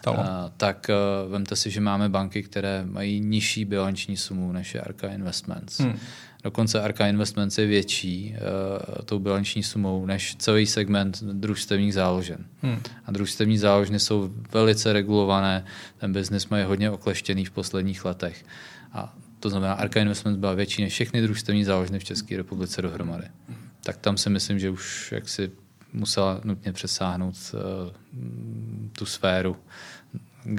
stalo. 0.04 0.20
A, 0.20 0.52
tak 0.58 0.90
uh, 0.90 1.32
vemte 1.32 1.56
si, 1.56 1.72
že 1.72 1.82
máme 1.82 2.10
banky, 2.10 2.44
které 2.44 2.86
mají 2.86 3.20
nižší 3.20 3.66
bilanční 3.66 4.18
sumu 4.18 4.52
než 4.52 4.76
je 4.76 4.82
Arca 4.82 5.08
Investments. 5.08 5.80
Hmm. 5.80 6.00
Dokonce 6.44 6.82
Arca 6.82 7.08
Investments 7.08 7.58
je 7.58 7.66
větší 7.66 8.36
uh, 8.36 9.06
tou 9.06 9.20
bilanční 9.20 9.64
sumou 9.64 10.06
než 10.06 10.36
celý 10.36 10.66
segment 10.66 11.24
družstevních 11.24 11.94
záložen. 11.94 12.46
Hmm. 12.62 12.80
A 13.06 13.12
družstevní 13.12 13.58
záložny 13.58 14.00
jsou 14.00 14.30
velice 14.52 14.94
regulované, 14.94 15.66
ten 15.98 16.14
biznis 16.14 16.48
má 16.48 16.58
je 16.58 16.66
hodně 16.66 16.92
okleštěný 16.92 17.46
v 17.46 17.52
posledních 17.52 18.06
letech. 18.06 18.46
A 18.94 19.16
to 19.40 19.50
znamená, 19.50 19.74
Arca 19.74 20.00
Investments 20.00 20.40
byla 20.40 20.54
větší 20.54 20.82
než 20.82 20.94
všechny 20.94 21.22
družstevní 21.22 21.64
záložny 21.64 22.00
v 22.00 22.04
České 22.04 22.38
republice 22.38 22.82
dohromady. 22.82 23.24
Tak 23.84 23.98
tam 23.98 24.18
si 24.18 24.30
myslím, 24.30 24.60
že 24.60 24.70
už 24.70 25.12
jaksi 25.12 25.52
musela 25.94 26.40
nutně 26.44 26.74
přesáhnout 26.74 27.36
uh, 27.54 27.60
tu 28.92 29.06
sféru 29.06 29.58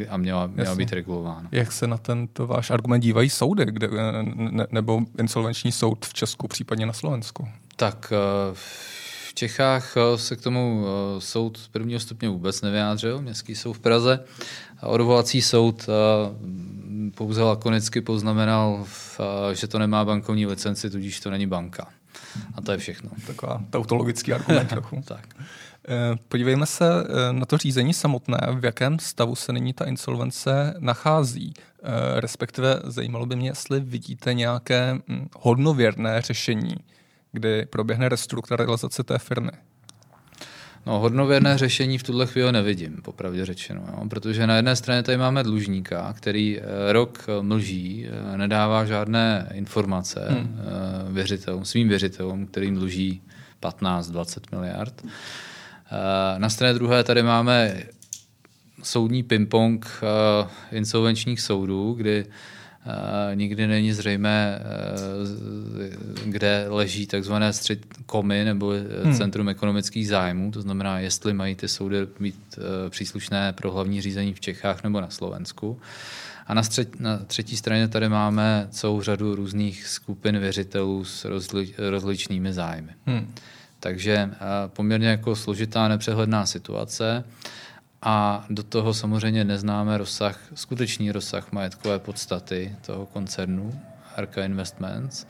a 0.09 0.17
měla, 0.17 0.47
měla 0.47 0.75
být 0.75 0.93
regulována. 0.93 1.49
Jak 1.53 1.73
se 1.73 1.87
na 1.87 1.97
tento 1.97 2.47
váš 2.47 2.71
argument 2.71 3.01
dívají 3.01 3.31
soudy, 3.31 3.65
kde, 3.65 3.89
ne, 4.35 4.67
nebo 4.71 5.01
insolvenční 5.19 5.73
soud 5.73 6.07
v 6.07 6.15
Česku, 6.15 6.49
případně 6.49 6.87
na 6.87 6.93
Slovensku? 6.93 7.49
Tak 7.77 8.13
uh, 8.13 8.55
v 9.29 9.35
Čechách 9.35 9.95
se 10.17 10.37
k 10.37 10.41
tomu 10.41 10.87
soud 11.19 11.69
prvního 11.73 12.01
stupně 12.01 12.29
vůbec 12.29 12.63
nevyjádřil, 12.63 13.23
městský 13.23 13.55
soud 13.55 13.73
v 13.73 13.79
Praze. 13.79 14.25
Odvolací 14.83 15.43
soud 15.43 15.87
pouze 17.15 17.43
lakonicky 17.43 18.01
poznamenal, 18.01 18.87
že 19.53 19.67
to 19.67 19.79
nemá 19.79 20.05
bankovní 20.05 20.47
licenci, 20.47 20.91
tudíž 20.91 21.21
to 21.21 21.31
není 21.31 21.47
banka. 21.47 21.89
A 22.55 22.61
to 22.61 22.73
je 22.73 22.79
všechno. 22.79 23.11
Taková 23.27 23.65
tautologický 23.71 24.33
argument 24.33 24.67
trochu. 24.69 25.03
tak. 25.05 25.29
Eh, 25.89 26.17
podívejme 26.29 26.67
se 26.67 26.85
eh, 26.87 27.33
na 27.33 27.47
to 27.47 27.59
řízení 27.59 27.95
samotné, 27.95 28.39
v 28.55 28.65
jakém 28.65 28.99
stavu 28.99 29.35
se 29.35 29.53
nyní 29.53 29.73
ta 29.73 29.85
insolvence 29.85 30.75
nachází. 30.79 31.55
Eh, 31.57 32.21
respektive 32.21 32.81
zajímalo 32.85 33.27
by 33.27 33.37
mě, 33.37 33.49
jestli 33.49 33.81
vidíte 33.81 34.35
nějaké 34.35 34.99
hm, 35.09 35.29
hodnověrné 35.39 36.21
řešení, 36.23 36.75
kdy 37.33 37.67
proběhne 37.67 38.09
restrukturalizace 38.09 39.03
té 39.03 39.19
firmy. 39.19 39.51
No, 40.87 40.99
hodnověrné 40.99 41.59
řešení 41.59 41.99
v 41.99 42.03
tuhle 42.03 42.27
chvíli 42.27 42.53
nevidím, 42.53 42.97
popravdě 43.03 43.45
řečeno. 43.45 43.83
Jo? 43.89 44.09
Protože 44.09 44.47
na 44.47 44.57
jedné 44.57 44.77
straně 44.77 45.03
tady 45.03 45.19
máme 45.19 45.43
dlužníka, 45.43 46.13
který 46.13 46.61
eh, 46.61 46.93
rok 46.93 47.25
eh, 47.29 47.43
mlží, 47.43 48.07
eh, 48.07 48.37
nedává 48.37 48.85
žádné 48.85 49.49
informace 49.55 50.27
hmm. 50.29 50.59
věřitelům, 51.11 51.65
svým 51.65 51.89
věřitelům, 51.89 52.47
kterým 52.47 52.75
dluží 52.75 53.23
15-20 53.63 54.41
miliard. 54.53 55.03
Na 56.39 56.49
straně 56.51 56.75
druhé 56.75 57.05
tady 57.05 57.23
máme 57.23 57.83
soudní 58.83 59.25
ping-pong 59.25 59.87
insolvenčních 60.73 61.41
soudů, 61.41 61.93
kdy 61.93 62.27
nikdy 63.35 63.67
není 63.67 63.93
zřejmé, 63.93 64.61
kde 66.25 66.67
leží 66.69 67.07
takzvané 67.07 67.53
střed 67.53 67.79
komy 68.07 68.45
nebo 68.45 68.73
hmm. 69.05 69.15
Centrum 69.15 69.49
ekonomických 69.49 70.09
zájmů, 70.09 70.51
to 70.51 70.63
znamená, 70.63 70.99
jestli 70.99 71.33
mají 71.33 71.55
ty 71.55 71.69
soudy 71.69 71.97
být 72.21 72.59
příslušné 72.89 73.53
pro 73.53 73.73
hlavní 73.73 74.01
řízení 74.01 74.35
v 74.35 74.41
Čechách 74.41 74.85
nebo 74.85 75.01
na 75.01 75.11
Slovensku. 75.11 75.81
A 76.47 76.55
na, 76.55 76.63
střed, 76.63 77.01
na 77.01 77.19
třetí 77.19 77.57
straně 77.57 77.89
tady 77.89 78.09
máme 78.09 78.67
celou 78.71 79.03
řadu 79.03 79.35
různých 79.35 79.87
skupin 79.87 80.39
věřitelů 80.39 81.05
s 81.05 81.25
rozli, 81.25 81.75
rozličnými 81.79 82.53
zájmy. 82.53 82.93
Hmm. 83.07 83.35
Takže 83.81 84.31
poměrně 84.67 85.09
jako 85.09 85.37
složitá, 85.37 85.89
nepřehledná 85.89 86.47
situace 86.47 87.25
a 88.05 88.45
do 88.51 88.63
toho 88.63 88.95
samozřejmě 88.95 89.45
neznáme 89.45 89.99
rozsah, 89.99 90.41
skutečný 90.55 91.13
rozsah 91.13 91.53
majetkové 91.53 91.99
podstaty 91.99 92.77
toho 92.87 93.07
koncernu 93.07 93.81
Arca 94.17 94.45
Investments 94.45 95.27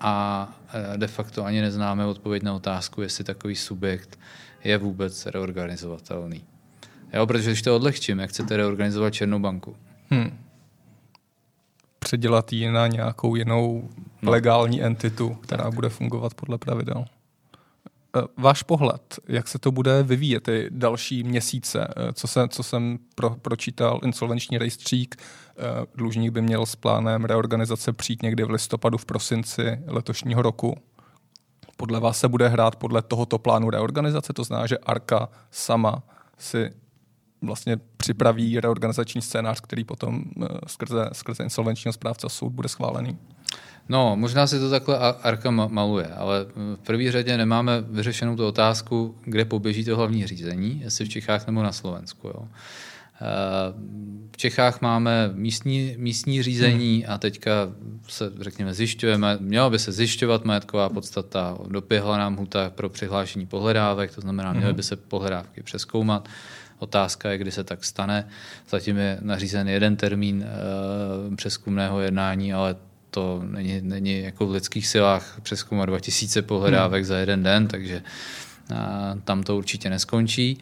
a 0.00 0.48
e, 0.94 0.98
de 0.98 1.06
facto 1.06 1.44
ani 1.44 1.60
neznáme 1.60 2.06
odpověď 2.06 2.42
na 2.42 2.54
otázku, 2.54 3.02
jestli 3.02 3.24
takový 3.24 3.56
subjekt 3.56 4.18
je 4.64 4.78
vůbec 4.78 5.26
reorganizovatelný. 5.26 6.44
Jo, 7.12 7.26
protože 7.26 7.50
když 7.50 7.62
to 7.62 7.76
odlehčím, 7.76 8.18
jak 8.18 8.30
chcete 8.30 8.56
reorganizovat 8.56 9.14
Černou 9.14 9.38
banku? 9.38 9.76
Hmm. 10.10 10.38
Předělat 11.98 12.52
ji 12.52 12.70
na 12.70 12.86
nějakou 12.86 13.36
jinou 13.36 13.88
no. 14.22 14.30
legální 14.30 14.82
entitu, 14.82 15.34
která 15.34 15.70
bude 15.70 15.88
fungovat 15.88 16.34
podle 16.34 16.58
pravidel. 16.58 17.04
Eh, 18.16 18.22
váš 18.36 18.62
pohled, 18.62 19.18
jak 19.28 19.48
se 19.48 19.58
to 19.58 19.72
bude 19.72 20.02
vyvíjet 20.02 20.42
ty 20.42 20.68
další 20.70 21.22
měsíce, 21.22 21.88
eh, 21.96 22.12
co, 22.12 22.28
se, 22.28 22.48
co 22.48 22.62
jsem 22.62 22.98
pro, 23.14 23.30
pročítal, 23.30 24.00
insolvenční 24.04 24.58
rejstřík, 24.58 25.16
eh, 25.16 25.62
dlužník 25.94 26.32
by 26.32 26.42
měl 26.42 26.66
s 26.66 26.76
plánem 26.76 27.24
reorganizace 27.24 27.92
přijít 27.92 28.22
někdy 28.22 28.44
v 28.44 28.50
listopadu, 28.50 28.98
v 28.98 29.04
prosinci 29.04 29.78
letošního 29.86 30.42
roku. 30.42 30.76
Podle 31.76 32.00
vás 32.00 32.18
se 32.18 32.28
bude 32.28 32.48
hrát 32.48 32.76
podle 32.76 33.02
tohoto 33.02 33.38
plánu 33.38 33.70
reorganizace, 33.70 34.32
to 34.32 34.44
znamená, 34.44 34.66
že 34.66 34.78
Arka 34.78 35.28
sama 35.50 36.02
si 36.38 36.70
vlastně 37.42 37.76
připraví 37.96 38.60
reorganizační 38.60 39.22
scénář, 39.22 39.60
který 39.60 39.84
potom 39.84 40.24
skrze, 40.66 41.08
skrze 41.12 41.42
insolvenčního 41.42 41.92
správce 41.92 42.28
soud 42.28 42.50
bude 42.50 42.68
schválený. 42.68 43.18
No, 43.88 44.16
možná 44.16 44.46
si 44.46 44.58
to 44.58 44.70
takhle 44.70 44.98
Arka 44.98 45.50
maluje, 45.50 46.06
ale 46.06 46.46
v 46.74 46.78
první 46.86 47.10
řadě 47.10 47.36
nemáme 47.36 47.84
vyřešenou 47.88 48.36
tu 48.36 48.46
otázku, 48.46 49.14
kde 49.24 49.44
poběží 49.44 49.84
to 49.84 49.96
hlavní 49.96 50.26
řízení, 50.26 50.80
jestli 50.84 51.04
v 51.04 51.08
Čechách 51.08 51.46
nebo 51.46 51.62
na 51.62 51.72
Slovensku. 51.72 52.28
Jo. 52.28 52.48
Eh, 53.20 53.72
v 54.32 54.36
Čechách 54.36 54.80
máme 54.80 55.30
místní, 55.34 55.94
místní 55.98 56.42
řízení 56.42 57.02
hmm. 57.02 57.14
a 57.14 57.18
teďka 57.18 57.52
se, 58.08 58.32
řekněme, 58.40 58.74
zjišťujeme, 58.74 59.38
měla 59.40 59.70
by 59.70 59.78
se 59.78 59.92
zjišťovat 59.92 60.44
majetková 60.44 60.88
podstata, 60.88 61.58
dopěhla 61.68 62.18
nám 62.18 62.36
huta 62.36 62.70
pro 62.70 62.88
přihlášení 62.88 63.46
pohledávek, 63.46 64.14
to 64.14 64.20
znamená, 64.20 64.52
měly 64.52 64.66
hmm. 64.66 64.76
by 64.76 64.82
se 64.82 64.96
pohledávky 64.96 65.62
přeskoumat. 65.62 66.28
Otázka 66.78 67.30
je, 67.30 67.38
kdy 67.38 67.50
se 67.50 67.64
tak 67.64 67.84
stane. 67.84 68.28
Zatím 68.68 68.96
je 68.96 69.18
nařízen 69.20 69.68
jeden 69.68 69.96
termín 69.96 70.42
e, 70.42 71.36
přeskumného 71.36 72.00
jednání, 72.00 72.52
ale 72.52 72.76
to 73.14 73.42
není, 73.44 73.80
není 73.80 74.20
jako 74.22 74.46
v 74.46 74.50
lidských 74.50 74.86
silách 74.86 75.40
přeskoumat 75.42 75.88
2000 75.88 76.42
pohledávek 76.42 77.02
hmm. 77.02 77.08
za 77.08 77.16
jeden 77.18 77.42
den, 77.42 77.68
takže 77.68 78.02
a, 78.74 79.14
tam 79.24 79.42
to 79.42 79.56
určitě 79.56 79.90
neskončí. 79.90 80.58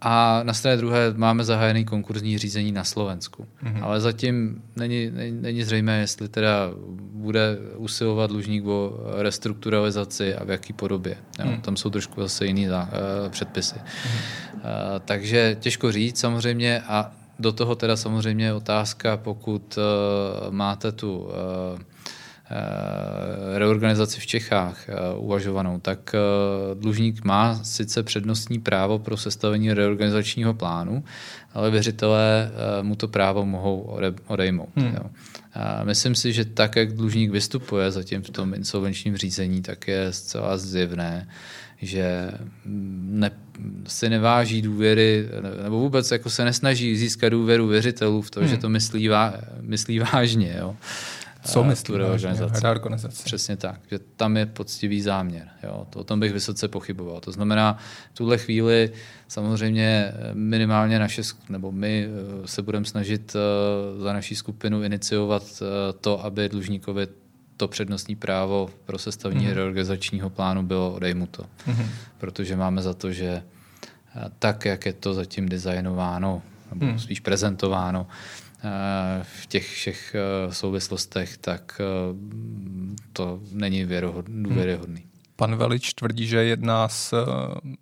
A 0.00 0.40
na 0.42 0.54
straně 0.54 0.76
druhé 0.76 1.12
máme 1.16 1.44
zahájený 1.44 1.84
konkurzní 1.84 2.38
řízení 2.38 2.72
na 2.72 2.84
Slovensku. 2.84 3.46
Mm-hmm. 3.64 3.84
Ale 3.84 4.00
zatím 4.00 4.62
není, 4.76 5.10
není, 5.10 5.40
není 5.40 5.62
zřejmé, 5.62 5.98
jestli 5.98 6.28
teda 6.28 6.70
bude 6.98 7.58
usilovat 7.76 8.30
dlužník 8.30 8.66
o 8.66 9.00
restrukturalizaci 9.16 10.34
a 10.34 10.44
v 10.44 10.50
jaký 10.50 10.72
podobě. 10.72 11.16
Jo, 11.38 11.46
mm. 11.46 11.60
Tam 11.60 11.76
jsou 11.76 11.90
trošku 11.90 12.22
zase 12.22 12.46
jiný 12.46 12.66
za, 12.66 12.82
uh, 12.82 13.28
předpisy. 13.28 13.74
Mm-hmm. 13.74 14.54
Uh, 14.54 14.60
takže 15.04 15.56
těžko 15.60 15.92
říct 15.92 16.18
samozřejmě 16.18 16.80
a 16.80 17.12
do 17.38 17.52
toho 17.52 17.74
teda 17.74 17.96
samozřejmě 17.96 18.52
otázka, 18.52 19.16
pokud 19.16 19.78
uh, 19.78 20.54
máte 20.54 20.92
tu 20.92 21.18
uh, 21.18 21.30
Eh, 22.50 23.58
reorganizaci 23.58 24.20
v 24.20 24.26
Čechách 24.26 24.88
eh, 24.88 24.94
uvažovanou, 25.16 25.80
tak 25.80 26.14
eh, 26.14 26.18
dlužník 26.74 27.24
má 27.24 27.60
sice 27.64 28.02
přednostní 28.02 28.58
právo 28.58 28.98
pro 28.98 29.16
sestavení 29.16 29.72
reorganizačního 29.72 30.54
plánu, 30.54 31.04
ale 31.54 31.70
věřitelé 31.70 32.50
mu 32.82 32.96
to 32.96 33.08
právo 33.08 33.46
mohou 33.46 33.98
odejmout. 34.26 34.68
Hmm. 34.76 34.94
Jo. 34.94 35.10
A 35.54 35.84
myslím 35.84 36.14
si, 36.14 36.32
že 36.32 36.44
tak, 36.44 36.76
jak 36.76 36.92
dlužník 36.92 37.30
vystupuje 37.30 37.90
zatím 37.90 38.22
v 38.22 38.30
tom 38.30 38.54
insolvenčním 38.54 39.16
řízení, 39.16 39.62
tak 39.62 39.88
je 39.88 40.12
zcela 40.12 40.56
zjevné, 40.56 41.28
že 41.82 42.30
ne, 43.04 43.30
si 43.86 44.08
neváží 44.08 44.62
důvěry, 44.62 45.28
nebo 45.62 45.78
vůbec 45.78 46.10
jako 46.10 46.30
se 46.30 46.44
nesnaží 46.44 46.96
získat 46.96 47.28
důvěru 47.28 47.66
věřitelů 47.66 48.22
v 48.22 48.30
to, 48.30 48.40
hmm. 48.40 48.48
že 48.48 48.56
to 48.56 48.68
myslí, 48.68 49.08
vá, 49.08 49.34
myslí 49.60 49.98
vážně. 49.98 50.56
Jo. 50.58 50.76
Co 51.46 51.64
myslí 51.64 51.84
tu 51.84 51.96
reorganizaci. 51.96 52.62
reorganizaci. 52.62 53.24
Přesně 53.24 53.56
tak, 53.56 53.80
že 53.90 53.98
tam 53.98 54.36
je 54.36 54.46
poctivý 54.46 55.02
záměr. 55.02 55.48
Jo. 55.62 55.86
To, 55.90 55.98
o 55.98 56.04
tom 56.04 56.20
bych 56.20 56.32
vysoce 56.32 56.68
pochyboval. 56.68 57.20
To 57.20 57.32
znamená, 57.32 57.78
v 58.12 58.16
tuhle 58.16 58.38
chvíli 58.38 58.92
samozřejmě 59.28 60.12
minimálně 60.32 60.98
naše, 60.98 61.22
nebo 61.48 61.72
my 61.72 62.08
eh, 62.08 62.48
se 62.48 62.62
budeme 62.62 62.84
snažit 62.84 63.36
eh, 63.36 64.00
za 64.00 64.12
naší 64.12 64.34
skupinu 64.34 64.82
iniciovat 64.82 65.42
eh, 65.62 65.92
to, 66.00 66.24
aby 66.24 66.48
dlužníkovi 66.48 67.06
to 67.56 67.68
přednostní 67.68 68.16
právo 68.16 68.70
pro 68.84 68.98
sestavení 68.98 69.46
mm-hmm. 69.46 69.54
reorganizačního 69.54 70.30
plánu 70.30 70.62
bylo 70.62 70.94
odejmuto. 70.94 71.42
Mm-hmm. 71.42 71.86
Protože 72.18 72.56
máme 72.56 72.82
za 72.82 72.94
to, 72.94 73.12
že 73.12 73.42
tak, 74.38 74.64
jak 74.64 74.86
je 74.86 74.92
to 74.92 75.14
zatím 75.14 75.48
designováno, 75.48 76.42
nebo 76.70 76.86
mm. 76.86 76.98
spíš 76.98 77.20
prezentováno, 77.20 78.06
v 79.22 79.46
těch 79.46 79.70
všech 79.70 80.14
eh, 80.14 80.54
souvislostech, 80.54 81.36
tak 81.36 81.80
eh, 81.80 81.84
to 83.12 83.40
není 83.52 83.86
důvěryhodný. 84.26 85.00
Hmm. 85.00 85.10
Pan 85.36 85.56
Velič 85.56 85.94
tvrdí, 85.94 86.26
že 86.26 86.44
jedná 86.44 86.88
s 86.88 87.12
eh, 87.12 87.26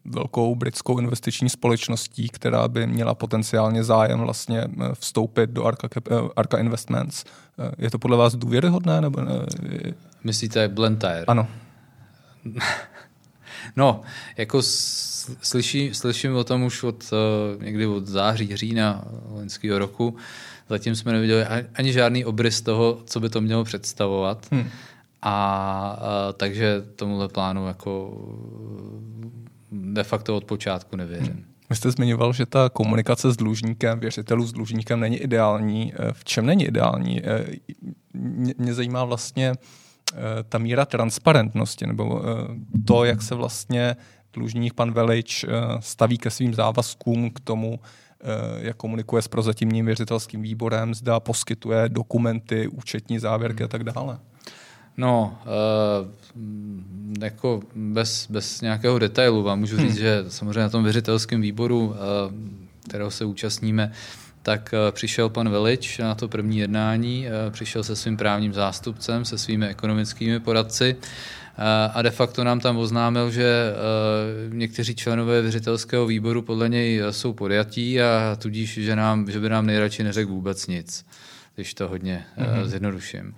velkou 0.05 0.55
britskou 0.55 0.99
investiční 0.99 1.49
společností, 1.51 2.29
která 2.29 2.69
by 2.69 2.87
měla 2.87 3.15
potenciálně 3.15 3.85
zájem 3.85 4.21
vlastně 4.21 4.65
vstoupit 4.95 5.51
do 5.51 5.65
Arca, 5.65 5.89
Arca 6.37 6.59
Investments. 6.59 7.25
Je 7.79 7.91
to 7.91 7.99
podle 7.99 8.17
vás 8.17 8.35
důvěryhodné? 8.35 9.01
Nebo 9.01 9.21
ne? 9.21 9.33
Myslíte 10.25 10.69
Blantyre? 10.69 11.25
Ano. 11.27 11.49
No, 13.77 14.01
jako 14.37 14.63
slyší, 15.43 15.95
slyším 15.95 16.37
o 16.37 16.45
tom 16.45 16.63
už 16.63 16.83
od 16.83 17.11
někdy 17.61 17.87
od 17.87 18.07
září, 18.07 18.57
října 18.57 19.05
loňského 19.31 19.79
roku. 19.79 20.17
Zatím 20.69 20.97
jsme 20.97 21.13
neviděli 21.13 21.45
ani 21.75 21.93
žádný 21.93 22.25
obrys 22.25 22.61
toho, 22.61 23.03
co 23.07 23.21
by 23.21 23.29
to 23.29 23.41
mělo 23.41 23.65
představovat. 23.65 24.47
Hmm. 24.53 24.71
A, 25.25 25.31
a 25.31 26.33
takže 26.33 26.83
tomuhle 26.97 27.29
plánu 27.29 27.67
jako 27.67 28.19
de 29.73 30.05
facto 30.05 30.37
od 30.37 30.45
počátku 30.45 30.97
nevěřím. 30.97 31.33
Hmm. 31.33 31.45
Vy 31.71 31.77
jste 31.77 31.91
zmiňoval, 31.91 32.33
že 32.33 32.47
ta 32.47 32.69
komunikace 32.69 33.33
s 33.33 33.37
dlužníkem, 33.37 34.01
věřitelů 34.01 34.47
s 34.47 34.53
dlužníkem 34.53 35.01
není 35.01 35.17
ideální. 35.17 35.93
Eh, 35.95 36.13
v 36.13 36.25
čem 36.25 36.47
není 36.47 36.65
ideální? 36.65 37.23
Mě 38.59 38.75
zajímá 38.75 39.05
vlastně 39.05 39.53
ta 40.49 40.59
míra 40.59 40.85
transparentnosti, 40.85 41.87
nebo 41.87 42.23
to, 42.87 43.05
jak 43.05 43.23
se 43.23 43.35
vlastně 43.35 43.97
dlužník 44.33 44.75
pan 44.75 44.93
Velič 44.93 45.45
staví 45.81 46.19
ke 46.19 46.31
svým 46.31 46.55
závazkům, 46.55 47.31
k 47.31 47.41
tomu, 47.41 47.81
jak 48.59 48.77
komunikuje 48.77 49.23
s 49.23 49.29
prozatímním 49.29 49.87
věřitelským 49.87 50.43
výborem, 50.43 50.95
zda 50.95 51.21
poskytuje 51.21 51.89
dokumenty, 51.89 52.69
účetní 52.69 53.19
závěrky 53.19 53.65
a 53.65 53.69
tak 53.69 53.85
dále. 53.85 54.19
No, 54.97 55.39
uh, 55.47 56.43
jako 57.23 57.63
bez, 57.75 58.27
bez 58.31 58.61
nějakého 58.61 58.99
detailu 58.99 59.43
vám 59.43 59.61
můžu 59.61 59.77
říct, 59.77 59.89
hmm. 59.89 59.99
že 59.99 60.25
samozřejmě 60.29 60.61
na 60.61 60.69
tom 60.69 60.85
věřitelském 60.85 61.41
výboru, 61.41 61.87
uh, 61.87 61.95
kterého 62.89 63.11
se 63.11 63.25
účastníme, 63.25 63.93
tak 64.43 64.75
uh, 64.75 64.95
přišel 64.95 65.29
pan 65.29 65.49
Velič 65.49 65.99
na 65.99 66.15
to 66.15 66.29
první 66.29 66.59
jednání, 66.59 67.27
přišel 67.51 67.85
se 67.85 67.97
svým 67.97 68.17
právním 68.17 68.53
zástupcem, 68.53 69.25
se 69.25 69.39
svými 69.39 69.67
ekonomickými 69.67 70.41
poradci 70.41 70.97
a 71.95 72.03
de 72.03 72.11
facto 72.11 72.45
nám 72.45 72.61
tam 72.61 72.77
oznámil, 72.77 73.31
že 73.31 73.45
eh, 73.45 74.55
někteří 74.55 74.95
členové 74.95 75.43
věřitelského 75.43 76.07
výboru 76.07 76.43
podle 76.43 76.69
něj 76.69 77.03
jsou 77.11 77.33
podjatí 77.33 78.01
a 78.01 78.37
tudíž, 78.43 78.75
že, 78.75 78.97
nám, 78.97 79.31
že 79.31 79.41
by 79.41 79.49
nám 79.49 79.67
nejradši 79.67 80.05
neřekl 80.05 80.31
vůbec 80.31 80.67
nic 80.67 81.05
když 81.55 81.75
to 81.75 81.89
hodně 81.89 82.25
mm-hmm. 82.39 82.65
zjednoduším. 82.65 83.35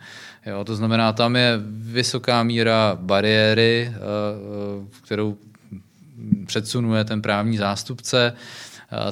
Jo, 0.47 0.65
to 0.65 0.77
znamená, 0.77 1.13
tam 1.13 1.37
je 1.37 1.61
vysoká 1.69 2.43
míra 2.43 2.99
bariéry, 3.01 3.93
eh, 3.93 3.99
kterou 5.03 5.37
předsunuje 6.47 7.05
ten 7.05 7.23
právní 7.23 7.57
zástupce, 7.57 8.33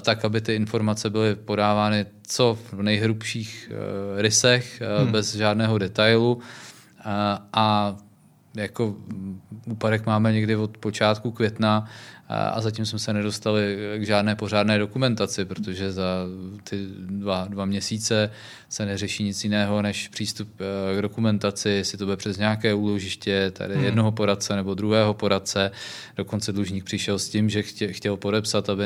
tak, 0.00 0.24
aby 0.24 0.40
ty 0.40 0.54
informace 0.54 1.10
byly 1.10 1.34
podávány 1.34 2.06
co 2.26 2.58
v 2.72 2.82
nejhrubších 2.82 3.72
rysech, 4.16 4.82
hmm. 4.98 5.12
bez 5.12 5.34
žádného 5.34 5.78
detailu. 5.78 6.40
A 7.52 7.96
jako 8.56 8.96
úpadek 9.66 10.06
máme 10.06 10.32
někdy 10.32 10.56
od 10.56 10.78
počátku 10.78 11.30
května 11.30 11.86
a 12.28 12.60
zatím 12.60 12.86
jsme 12.86 12.98
se 12.98 13.12
nedostali 13.12 13.76
k 13.98 14.06
žádné 14.06 14.36
pořádné 14.36 14.78
dokumentaci, 14.78 15.44
protože 15.44 15.92
za 15.92 16.26
ty 16.64 16.86
dva, 16.98 17.46
dva 17.48 17.64
měsíce 17.64 18.30
se 18.68 18.86
neřeší 18.86 19.24
nic 19.24 19.44
jiného 19.44 19.82
než 19.82 20.08
přístup 20.08 20.48
eh, 20.60 20.98
k 20.98 21.02
dokumentaci, 21.02 21.68
jestli 21.68 21.98
to 21.98 22.04
bude 22.04 22.16
přes 22.16 22.38
nějaké 22.38 22.74
úložiště, 22.74 23.50
tady 23.50 23.74
hmm. 23.74 23.84
jednoho 23.84 24.12
poradce 24.12 24.56
nebo 24.56 24.74
druhého 24.74 25.14
poradce. 25.14 25.70
Dokonce 26.16 26.52
dlužník 26.52 26.84
přišel 26.84 27.18
s 27.18 27.28
tím, 27.28 27.50
že 27.50 27.62
chtěl 27.62 28.16
podepsat, 28.16 28.68
aby 28.68 28.84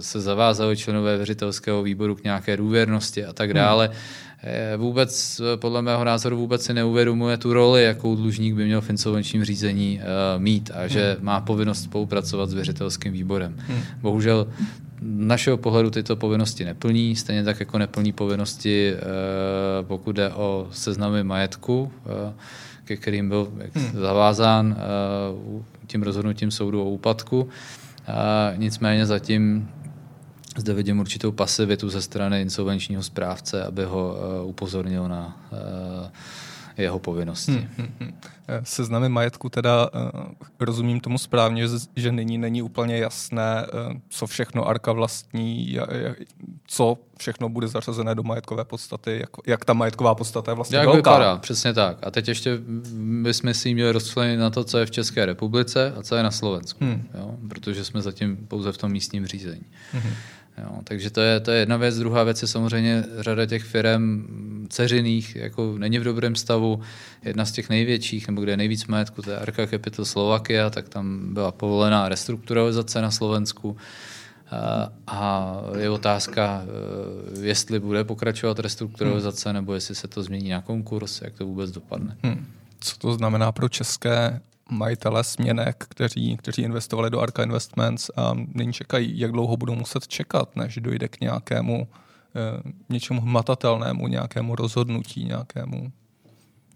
se 0.00 0.20
zavázali 0.20 0.76
členové 0.76 1.16
věřitelského 1.16 1.82
výboru 1.82 2.14
k 2.14 2.24
nějaké 2.24 2.56
důvěrnosti 2.56 3.24
a 3.24 3.32
tak 3.32 3.50
hmm. 3.50 3.56
dále. 3.56 3.86
Hmm 3.86 4.31
Eh, 4.31 4.31
vůbec, 4.76 5.40
eh, 5.40 5.56
podle 5.56 5.82
mého 5.82 6.04
názoru, 6.04 6.36
vůbec 6.36 6.64
si 6.64 6.74
neuvědomuje 6.74 7.36
tu 7.36 7.52
roli, 7.52 7.84
jakou 7.84 8.16
dlužník 8.16 8.54
by 8.54 8.64
měl 8.64 8.80
v 8.80 8.90
insolvenčním 8.90 9.44
řízení 9.44 10.00
uh, 10.00 10.42
mít 10.42 10.70
a 10.74 10.86
že 10.86 11.14
hmm. 11.16 11.24
má 11.24 11.40
povinnost 11.40 11.82
spolupracovat 11.82 12.50
s 12.50 12.54
věřitelským 12.54 13.12
výborem. 13.12 13.54
Hmm. 13.58 13.80
Bohužel 14.00 14.46
našeho 15.02 15.56
pohledu 15.56 15.90
tyto 15.90 16.16
povinnosti 16.16 16.64
neplní, 16.64 17.16
stejně 17.16 17.44
tak 17.44 17.60
jako 17.60 17.78
neplní 17.78 18.12
povinnosti, 18.12 18.94
uh, 18.94 19.86
pokud 19.86 20.16
jde 20.16 20.30
o 20.30 20.68
seznamy 20.72 21.24
majetku, 21.24 21.82
uh, 21.82 22.32
ke 22.84 22.96
kterým 22.96 23.28
byl 23.28 23.48
hmm. 23.74 23.90
zavázán 24.00 24.76
tím 25.86 26.02
rozhodnutím 26.02 26.50
soudu 26.50 26.82
o 26.82 26.90
úpadku. 26.90 27.48
Nicméně 28.56 29.06
zatím 29.06 29.68
zde 30.56 30.74
vidím 30.74 31.00
určitou 31.00 31.32
pasivitu 31.32 31.88
ze 31.88 32.02
strany 32.02 32.40
insolvenčního 32.40 33.02
správce, 33.02 33.64
aby 33.64 33.84
ho 33.84 34.16
uh, 34.42 34.48
upozornil 34.48 35.08
na 35.08 35.48
uh, 35.52 36.08
jeho 36.76 36.98
povinnosti. 36.98 37.52
Hmm, 37.52 37.68
hmm, 37.76 37.88
hmm. 38.00 38.12
Seznamy 38.62 39.08
majetku 39.08 39.48
teda 39.48 39.90
rozumím 40.60 41.00
tomu 41.00 41.18
správně, 41.18 41.64
že 41.96 42.12
nyní 42.12 42.38
není 42.38 42.62
úplně 42.62 42.98
jasné, 42.98 43.66
co 44.08 44.26
všechno 44.26 44.68
Arka 44.68 44.92
vlastní, 44.92 45.78
co 46.66 46.98
všechno 47.18 47.48
bude 47.48 47.68
zařazené 47.68 48.14
do 48.14 48.22
majetkové 48.22 48.64
podstaty, 48.64 49.18
jak, 49.20 49.30
jak 49.46 49.64
ta 49.64 49.72
majetková 49.72 50.14
podstata 50.14 50.50
je 50.50 50.54
vlastně 50.54 50.78
jak 50.78 50.86
velká. 50.86 51.10
vypadá, 51.10 51.38
přesně 51.38 51.72
tak. 51.72 51.98
A 52.02 52.10
teď 52.10 52.28
ještě 52.28 52.58
bychom 53.22 53.54
si 53.54 53.74
měli 53.74 53.92
rozčlenit 53.92 54.38
na 54.38 54.50
to, 54.50 54.64
co 54.64 54.78
je 54.78 54.86
v 54.86 54.90
České 54.90 55.26
republice 55.26 55.94
a 55.96 56.02
co 56.02 56.16
je 56.16 56.22
na 56.22 56.30
Slovensku, 56.30 56.84
hmm. 56.84 57.08
jo? 57.14 57.36
protože 57.48 57.84
jsme 57.84 58.02
zatím 58.02 58.36
pouze 58.36 58.72
v 58.72 58.78
tom 58.78 58.92
místním 58.92 59.26
řízení. 59.26 59.64
Hmm. 59.92 60.12
Jo, 60.58 60.80
takže 60.84 61.10
to 61.10 61.20
je, 61.20 61.40
to 61.40 61.50
je 61.50 61.58
jedna 61.58 61.76
věc. 61.76 61.98
Druhá 61.98 62.22
věc 62.24 62.42
je 62.42 62.48
samozřejmě 62.48 63.04
řada 63.18 63.46
těch 63.46 63.64
firm 63.64 64.26
ceřiných, 64.68 65.36
jako 65.36 65.74
není 65.78 65.98
v 65.98 66.04
dobrém 66.04 66.34
stavu. 66.36 66.80
Jedna 67.24 67.44
z 67.44 67.52
těch 67.52 67.68
největších, 67.68 68.28
nebo 68.28 68.42
kde 68.42 68.52
je 68.52 68.56
nejvíc 68.56 68.86
majetku, 68.86 69.22
to 69.22 69.30
je 69.30 69.36
Arca 69.36 69.66
Capital 69.66 70.04
Slovakia, 70.04 70.70
tak 70.70 70.88
tam 70.88 71.34
byla 71.34 71.52
povolená 71.52 72.08
restrukturalizace 72.08 73.02
na 73.02 73.10
Slovensku. 73.10 73.76
A 75.06 75.56
je 75.78 75.90
otázka, 75.90 76.62
jestli 77.40 77.80
bude 77.80 78.04
pokračovat 78.04 78.58
restrukturalizace, 78.58 79.48
hmm. 79.48 79.54
nebo 79.54 79.74
jestli 79.74 79.94
se 79.94 80.08
to 80.08 80.22
změní 80.22 80.50
na 80.50 80.60
konkurs, 80.60 81.22
jak 81.22 81.34
to 81.34 81.46
vůbec 81.46 81.70
dopadne. 81.70 82.16
Hmm. 82.22 82.46
Co 82.80 82.98
to 82.98 83.12
znamená 83.12 83.52
pro 83.52 83.68
české 83.68 84.40
majitele 84.70 85.24
směnek, 85.24 85.84
kteří, 85.88 86.36
kteří 86.36 86.62
investovali 86.62 87.10
do 87.10 87.20
Arca 87.20 87.42
Investments 87.42 88.10
a 88.16 88.34
nyní 88.54 88.72
čekají, 88.72 89.18
jak 89.18 89.32
dlouho 89.32 89.56
budou 89.56 89.74
muset 89.74 90.08
čekat, 90.08 90.56
než 90.56 90.78
dojde 90.80 91.08
k 91.08 91.20
nějakému 91.20 91.88
eh, 92.36 92.70
něčemu 92.88 93.20
hmatatelnému, 93.20 94.08
nějakému 94.08 94.54
rozhodnutí, 94.54 95.24
nějakému 95.24 95.92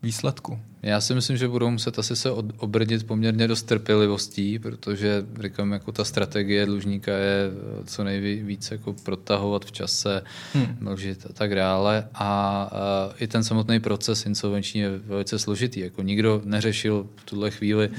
výsledku. 0.02 0.58
Já 0.82 1.00
si 1.00 1.14
myslím, 1.14 1.36
že 1.36 1.48
budou 1.48 1.70
muset 1.70 1.98
asi 1.98 2.16
se 2.16 2.30
obrdit 2.30 3.06
poměrně 3.06 3.48
dost 3.48 3.62
trpělivostí, 3.62 4.58
protože 4.58 5.26
říkám, 5.42 5.72
jako 5.72 5.92
ta 5.92 6.04
strategie 6.04 6.66
dlužníka 6.66 7.12
je 7.12 7.50
co 7.86 8.04
nejvíce 8.04 8.74
jako 8.74 8.92
protahovat 8.92 9.64
v 9.64 9.72
čase, 9.72 10.22
hmm. 10.52 10.76
mlžit 10.80 11.26
a 11.30 11.32
tak 11.32 11.54
dále. 11.54 12.08
A, 12.14 12.24
a 12.24 13.10
i 13.18 13.26
ten 13.26 13.44
samotný 13.44 13.80
proces 13.80 14.26
insolvenční 14.26 14.80
je 14.80 14.98
velice 14.98 15.38
složitý. 15.38 15.80
Jako 15.80 16.02
nikdo 16.02 16.42
neřešil 16.44 17.06
v 17.16 17.24
tuhle 17.24 17.50
chvíli 17.50 17.88
uh, 17.88 17.94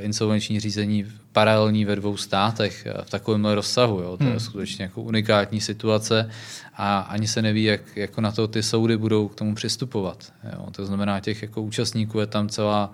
insolvenční 0.00 0.60
řízení 0.60 1.06
paralelní 1.34 1.84
ve 1.84 1.96
dvou 1.96 2.16
státech 2.16 2.86
v 3.04 3.10
takovémhle 3.10 3.54
rozsahu. 3.54 4.00
Jo. 4.00 4.16
To 4.16 4.24
je 4.24 4.30
hmm. 4.30 4.40
skutečně 4.40 4.82
jako 4.82 5.02
unikátní 5.02 5.60
situace 5.60 6.30
a 6.74 6.98
ani 6.98 7.28
se 7.28 7.42
neví, 7.42 7.64
jak 7.64 7.96
jako 7.96 8.20
na 8.20 8.32
to 8.32 8.48
ty 8.48 8.62
soudy 8.62 8.96
budou 8.96 9.28
k 9.28 9.34
tomu 9.34 9.54
přistupovat. 9.54 10.32
Jo. 10.52 10.70
To 10.70 10.86
znamená, 10.86 11.20
těch 11.20 11.42
jako 11.42 11.62
účastníků 11.62 12.20
je 12.20 12.26
tam 12.26 12.48
celá, 12.48 12.92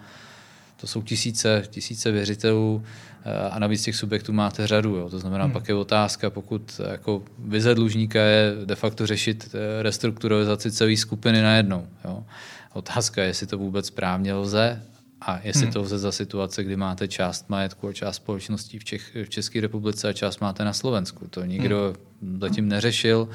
to 0.81 0.87
jsou 0.87 1.03
tisíce, 1.03 1.63
tisíce 1.71 2.11
věřitelů 2.11 2.83
eh, 3.25 3.51
a 3.51 3.59
navíc 3.59 3.83
těch 3.83 3.97
subjektů 3.97 4.33
máte 4.33 4.67
řadu. 4.67 4.97
Jo. 4.97 5.11
To 5.11 5.19
znamená, 5.19 5.45
hmm. 5.45 5.53
pak 5.53 5.69
je 5.69 5.75
otázka, 5.75 6.31
pokud 6.31 6.81
jako 6.91 7.23
vize 7.39 7.75
dlužníka 7.75 8.21
je 8.21 8.53
de 8.65 8.75
facto 8.75 9.07
řešit 9.07 9.55
eh, 9.55 9.83
restrukturalizaci 9.83 10.73
celé 10.73 10.97
skupiny 10.97 11.43
najednou. 11.43 11.87
Jo. 12.05 12.25
Otázka 12.73 13.23
je, 13.23 13.29
jestli 13.29 13.47
to 13.47 13.59
vůbec 13.59 13.91
právně 13.91 14.35
lze 14.35 14.83
a 15.21 15.41
jestli 15.43 15.63
hmm. 15.63 15.73
to 15.73 15.81
lze 15.81 15.99
za 15.99 16.13
situace, 16.13 16.65
kdy 16.65 16.77
máte 16.77 17.09
část 17.09 17.49
majetku 17.49 17.89
a 17.89 17.93
část 17.93 18.17
společností 18.17 18.79
v, 18.79 18.85
Čech, 18.85 19.17
v 19.25 19.29
České 19.29 19.61
republice 19.61 20.09
a 20.09 20.13
část 20.13 20.41
máte 20.41 20.65
na 20.65 20.73
Slovensku. 20.73 21.27
To 21.31 21.45
nikdo 21.45 21.95
hmm. 22.23 22.41
zatím 22.41 22.69
neřešil. 22.69 23.29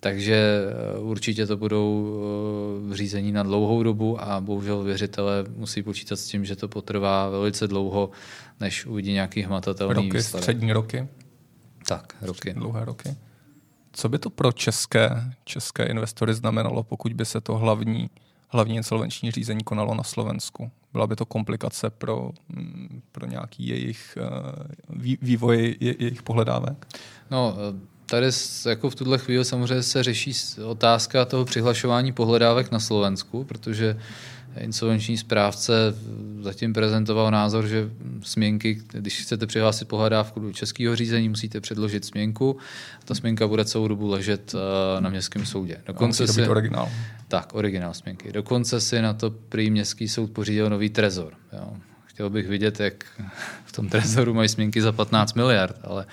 Takže 0.00 0.36
eh, 0.36 0.98
určitě 0.98 1.46
to 1.46 1.56
budou 1.56 2.16
eh, 2.92 2.96
řízení 2.96 3.32
na 3.32 3.42
dlouhou 3.42 3.82
dobu 3.82 4.22
a 4.22 4.40
bohužel 4.40 4.82
věřitelé 4.82 5.44
musí 5.56 5.82
počítat 5.82 6.16
s 6.16 6.26
tím, 6.26 6.44
že 6.44 6.56
to 6.56 6.68
potrvá 6.68 7.28
velice 7.28 7.68
dlouho, 7.68 8.10
než 8.60 8.86
uvidí 8.86 9.12
nějaký 9.12 9.42
hmatatelný 9.42 9.94
roky, 9.94 10.10
výsledek. 10.10 10.42
střední 10.42 10.72
roky? 10.72 11.08
Tak, 11.88 12.16
roky. 12.20 12.52
Dlouhé 12.52 12.84
roky. 12.84 13.16
Co 13.92 14.08
by 14.08 14.18
to 14.18 14.30
pro 14.30 14.52
české, 14.52 15.10
české 15.44 15.84
investory 15.84 16.34
znamenalo, 16.34 16.82
pokud 16.82 17.12
by 17.12 17.24
se 17.24 17.40
to 17.40 17.58
hlavní, 17.58 18.10
hlavní 18.54 18.76
insolvenční 18.76 19.30
řízení 19.30 19.64
konalo 19.64 19.94
na 19.94 20.02
Slovensku? 20.02 20.70
Byla 20.92 21.06
by 21.06 21.16
to 21.16 21.26
komplikace 21.26 21.90
pro, 21.90 22.30
mm, 22.48 23.02
pro 23.12 23.26
nějaký 23.26 23.68
jejich 23.68 24.18
eh, 24.20 25.14
vývoj 25.22 25.76
jejich 25.80 26.22
pohledávek? 26.22 26.86
No, 27.30 27.56
tady 28.06 28.26
jako 28.68 28.90
v 28.90 28.94
tuhle 28.94 29.18
chvíli 29.18 29.44
samozřejmě 29.44 29.82
se 29.82 30.02
řeší 30.02 30.32
otázka 30.64 31.24
toho 31.24 31.44
přihlašování 31.44 32.12
pohledávek 32.12 32.70
na 32.70 32.80
Slovensku, 32.80 33.44
protože 33.44 33.98
insolvenční 34.58 35.16
správce 35.16 35.72
zatím 36.40 36.72
prezentoval 36.72 37.30
názor, 37.30 37.66
že 37.66 37.90
směnky, 38.22 38.82
když 38.92 39.22
chcete 39.22 39.46
přihlásit 39.46 39.88
pohledávku 39.88 40.40
do 40.40 40.52
českého 40.52 40.96
řízení, 40.96 41.28
musíte 41.28 41.60
předložit 41.60 42.04
směnku. 42.04 42.56
Ta 43.04 43.14
směnka 43.14 43.48
bude 43.48 43.64
celou 43.64 43.88
dobu 43.88 44.08
ležet 44.08 44.54
eh, 44.54 45.00
na 45.00 45.10
městském 45.10 45.46
soudě. 45.46 45.80
Dokonce 45.86 46.26
si, 46.26 46.48
originál. 46.48 46.88
Tak, 47.28 47.54
originál 47.54 47.94
směnky. 47.94 48.32
Dokonce 48.32 48.80
si 48.80 49.02
na 49.02 49.14
to 49.14 49.30
prý 49.30 49.70
městský 49.70 50.08
soud 50.08 50.30
pořídil 50.30 50.70
nový 50.70 50.90
trezor. 50.90 51.32
Jo. 51.52 51.72
Chtěl 52.04 52.30
bych 52.30 52.48
vidět, 52.48 52.80
jak 52.80 53.04
v 53.64 53.72
tom 53.72 53.88
trezoru 53.88 54.34
mají 54.34 54.48
směnky 54.48 54.82
za 54.82 54.92
15 54.92 55.34
miliard, 55.34 55.76
ale 55.82 56.06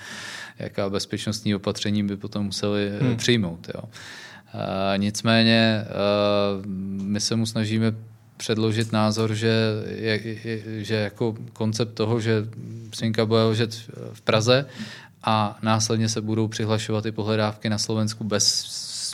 jaká 0.58 0.90
bezpečnostní 0.90 1.54
opatření 1.54 2.02
by 2.02 2.16
potom 2.16 2.44
museli 2.44 2.86
eh, 2.86 3.04
hmm. 3.04 3.16
přijmout. 3.16 3.70
Jo. 3.74 3.82
A 4.54 4.96
nicméně 4.96 5.84
uh, 5.84 6.66
my 7.02 7.20
se 7.20 7.36
mu 7.36 7.46
snažíme 7.46 7.92
předložit 8.42 8.92
názor, 8.92 9.34
že, 9.34 9.54
je, 9.86 10.20
je, 10.44 10.84
že 10.84 10.94
jako 10.94 11.34
koncept 11.52 11.94
toho, 11.94 12.20
že 12.20 12.44
směnka 12.94 13.26
bude 13.26 13.42
ležet 13.42 13.74
v 14.12 14.20
Praze 14.20 14.66
a 15.22 15.58
následně 15.62 16.08
se 16.08 16.20
budou 16.20 16.48
přihlašovat 16.48 17.06
i 17.06 17.12
pohledávky 17.12 17.70
na 17.70 17.78
Slovensku 17.78 18.24
bez 18.24 18.44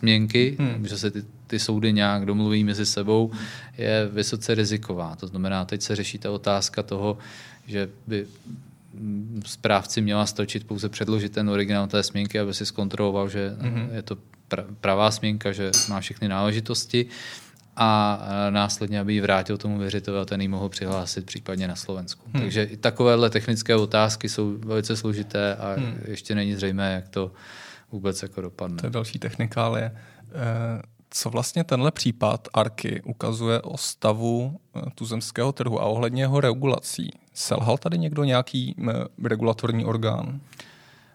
směnky, 0.01 0.57
hmm. 0.59 0.89
že 0.89 0.99
se 0.99 1.11
ty, 1.11 1.23
ty 1.47 1.59
soudy 1.59 1.93
nějak 1.93 2.25
domluví 2.25 2.65
mezi 2.65 2.87
sebou, 2.87 3.31
je 3.79 4.09
vysoce 4.13 4.55
riziková. 4.55 5.17
To 5.17 5.27
znamená, 5.27 5.65
teď 5.65 5.83
se 5.83 5.97
řeší 5.97 6.19
ta 6.19 6.31
otázka 6.31 6.83
toho, 6.83 7.19
že 7.67 7.89
by 8.07 8.27
správci 9.47 10.01
měla 10.01 10.27
stočit 10.27 10.65
pouze 10.65 10.89
předložit 10.89 11.33
ten 11.33 11.51
originál 11.51 11.87
té 11.87 12.03
směnky, 12.03 12.41
aby 12.41 12.55
si 12.55 12.67
zkontroloval, 12.67 13.29
že 13.29 13.53
mm-hmm. 13.61 13.89
je 13.93 14.03
to 14.03 14.17
pravá 14.81 15.11
směnka, 15.11 15.53
že 15.53 15.71
má 15.89 16.01
všechny 16.01 16.29
náležitosti 16.29 17.07
a 17.79 18.21
následně, 18.51 19.01
aby 19.01 19.15
ji 19.15 19.21
vrátil 19.21 19.57
tomu 19.57 19.79
věřiteli 19.79 20.19
a 20.19 20.25
ten 20.25 20.41
ji 20.41 20.49
mohl 20.49 20.69
přihlásit 20.69 21.27
případně 21.27 21.69
na 21.69 21.77
Slovensku. 21.77 22.23
Hmm. 22.33 22.43
Takže 22.43 22.65
i 22.65 22.77
takovéhle 22.77 23.31
technické 23.31 23.77
otázky 23.77 24.29
jsou 24.29 24.59
velice 24.59 24.97
složité 24.97 25.55
a 25.55 25.73
hmm. 25.73 25.99
ještě 26.09 26.35
není 26.35 26.55
zřejmé, 26.55 26.93
jak 26.95 27.09
to 27.09 27.33
vůbec 27.93 28.23
jako 28.23 28.41
dopadne. 28.41 28.77
To 28.77 28.87
je 28.87 28.91
další 28.91 29.19
technikálie. 29.19 29.97
Eh, 30.33 30.83
co 31.11 31.31
vlastně 31.31 31.65
tenhle 31.65 31.91
případ 31.91 32.49
Arky 32.55 33.03
ukazuje 33.03 33.61
o 33.61 33.77
stavu 33.77 34.61
eh, 34.77 34.81
tuzemského 34.95 35.53
trhu 35.53 35.81
a 35.81 35.85
ohledně 35.85 36.23
jeho 36.23 36.41
regulací? 36.41 37.11
Selhal 37.35 37.79
tady 37.79 37.99
někdo 37.99 38.25
nějaký 38.25 38.77
eh, 38.79 38.93
regulatorní 39.25 39.85
orgán? 39.85 40.41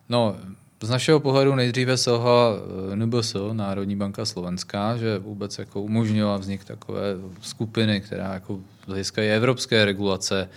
No, 0.09 0.35
z 0.83 0.89
našeho 0.89 1.19
pohledu 1.19 1.55
nejdříve 1.55 1.97
selhala 1.97 2.55
eh, 2.91 2.95
NBS, 2.95 3.35
Národní 3.53 3.95
banka 3.95 4.25
Slovenská, 4.25 4.97
že 4.97 5.17
vůbec 5.17 5.57
jako 5.59 5.81
umožnila 5.81 6.37
vznik 6.37 6.63
takové 6.63 7.01
skupiny, 7.41 8.01
která 8.01 8.33
jako 8.33 8.59
z 8.83 8.87
hlediska 8.87 9.21
evropské 9.21 9.85
regulace 9.85 10.49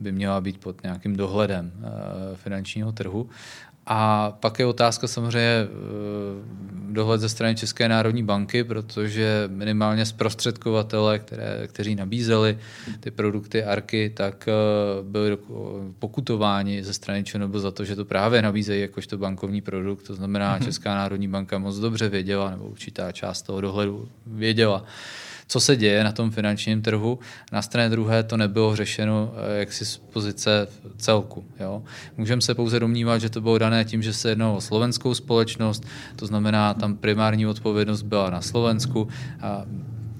by 0.00 0.12
měla 0.12 0.40
být 0.40 0.58
pod 0.58 0.82
nějakým 0.82 1.16
dohledem 1.16 1.72
finančního 2.34 2.92
trhu. 2.92 3.28
A 3.86 4.30
pak 4.40 4.58
je 4.58 4.66
otázka 4.66 5.08
samozřejmě 5.08 5.40
eh, 5.40 5.68
dohled 6.90 7.20
ze 7.20 7.28
strany 7.28 7.54
České 7.54 7.88
národní 7.88 8.22
banky, 8.22 8.64
protože 8.64 9.44
minimálně 9.52 10.06
zprostředkovatele, 10.06 11.18
které, 11.18 11.66
kteří 11.66 11.94
nabízeli 11.94 12.58
ty 13.00 13.10
produkty 13.10 13.64
ARKy, 13.64 14.10
tak 14.10 14.48
eh, 14.48 14.52
byli 15.02 15.38
pokutováni 15.98 16.84
ze 16.84 16.94
strany 16.94 17.24
ČNB 17.24 17.54
za 17.54 17.70
to, 17.70 17.84
že 17.84 17.96
to 17.96 18.04
právě 18.04 18.42
nabízejí 18.42 18.80
jakožto 18.82 19.18
bankovní 19.18 19.60
produkt. 19.60 20.02
To 20.02 20.14
znamená, 20.14 20.58
mm-hmm. 20.58 20.64
Česká 20.64 20.94
národní 20.94 21.28
banka 21.28 21.58
moc 21.58 21.76
dobře 21.76 22.08
věděla, 22.08 22.50
nebo 22.50 22.64
určitá 22.64 23.12
část 23.12 23.42
toho 23.42 23.60
dohledu 23.60 24.08
věděla, 24.26 24.84
co 25.46 25.60
se 25.60 25.76
děje 25.76 26.04
na 26.04 26.12
tom 26.12 26.30
finančním 26.30 26.82
trhu. 26.82 27.18
Na 27.52 27.62
straně 27.62 27.88
druhé 27.88 28.22
to 28.22 28.36
nebylo 28.36 28.76
řešeno 28.76 29.34
eh, 29.36 29.58
jaksi 29.58 29.84
z 29.84 29.96
pozice 29.96 30.68
celku. 30.96 31.44
Jo. 31.60 31.82
Můžeme 32.16 32.42
se 32.42 32.54
pouze 32.54 32.80
domnívat, 32.80 33.20
že 33.20 33.30
to 33.30 33.40
bylo 33.40 33.58
dané 33.58 33.84
tím, 33.84 34.02
že 34.02 34.12
se 34.12 34.28
jednalo 34.28 34.56
o 34.56 34.60
slovenskou 34.60 35.14
společnost, 35.14 35.86
to 36.16 36.26
znamená, 36.26 36.74
tam 36.74 36.96
primární 36.96 37.46
odpovědnost 37.46 38.02
byla 38.02 38.30
na 38.30 38.40
Slovensku 38.40 39.08
a 39.40 39.64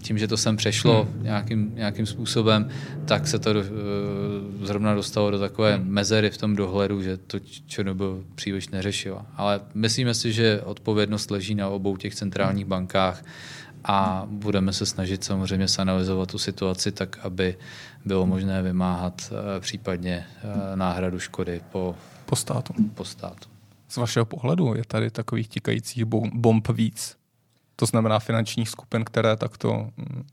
tím, 0.04 0.18
že 0.18 0.28
to 0.28 0.37
sem 0.37 0.56
přešlo 0.56 1.04
hmm. 1.04 1.22
nějakým, 1.22 1.72
nějakým 1.74 2.06
způsobem, 2.06 2.68
tak 3.04 3.26
se 3.26 3.38
to 3.38 3.52
do, 3.52 3.60
eh, 3.60 4.66
zrovna 4.66 4.94
dostalo 4.94 5.30
do 5.30 5.38
takové 5.38 5.76
hmm. 5.76 5.88
mezery 5.88 6.30
v 6.30 6.38
tom 6.38 6.56
dohledu, 6.56 7.02
že 7.02 7.16
to 7.16 7.38
ČNB 7.66 8.00
příliš 8.34 8.68
neřešila. 8.68 9.26
Ale 9.37 9.60
myslíme 9.74 10.14
si, 10.14 10.32
že 10.32 10.60
odpovědnost 10.64 11.30
leží 11.30 11.54
na 11.54 11.68
obou 11.68 11.96
těch 11.96 12.14
centrálních 12.14 12.64
bankách 12.64 13.24
a 13.85 14.27
budeme 14.27 14.73
se 14.73 14.87
snažit 14.87 15.25
samozřejmě 15.25 15.68
sanalizovat 15.68 16.31
tu 16.31 16.38
situaci 16.38 16.92
tak, 16.92 17.18
aby 17.23 17.57
bylo 18.05 18.27
možné 18.27 18.62
vymáhat 18.62 19.33
eh, 19.33 19.61
případně 19.61 20.27
eh, 20.27 20.77
náhradu 20.77 21.18
škody 21.18 21.61
po, 21.73 21.97
po 22.27 22.37
státu. 22.37 22.75
Po 22.94 23.05
státu. 23.05 23.49
Z 23.88 23.97
vašeho 23.97 24.27
pohledu 24.27 24.75
je 24.75 24.83
tady 24.88 25.11
takových 25.11 25.49
tikajících 25.49 26.05
bomb 26.35 26.68
víc? 26.68 27.16
To 27.77 27.87
znamená 27.87 28.18
finančních 28.18 28.68
skupin, 28.68 29.05
které 29.05 29.37
takto 29.37 29.90
hm, 29.97 30.25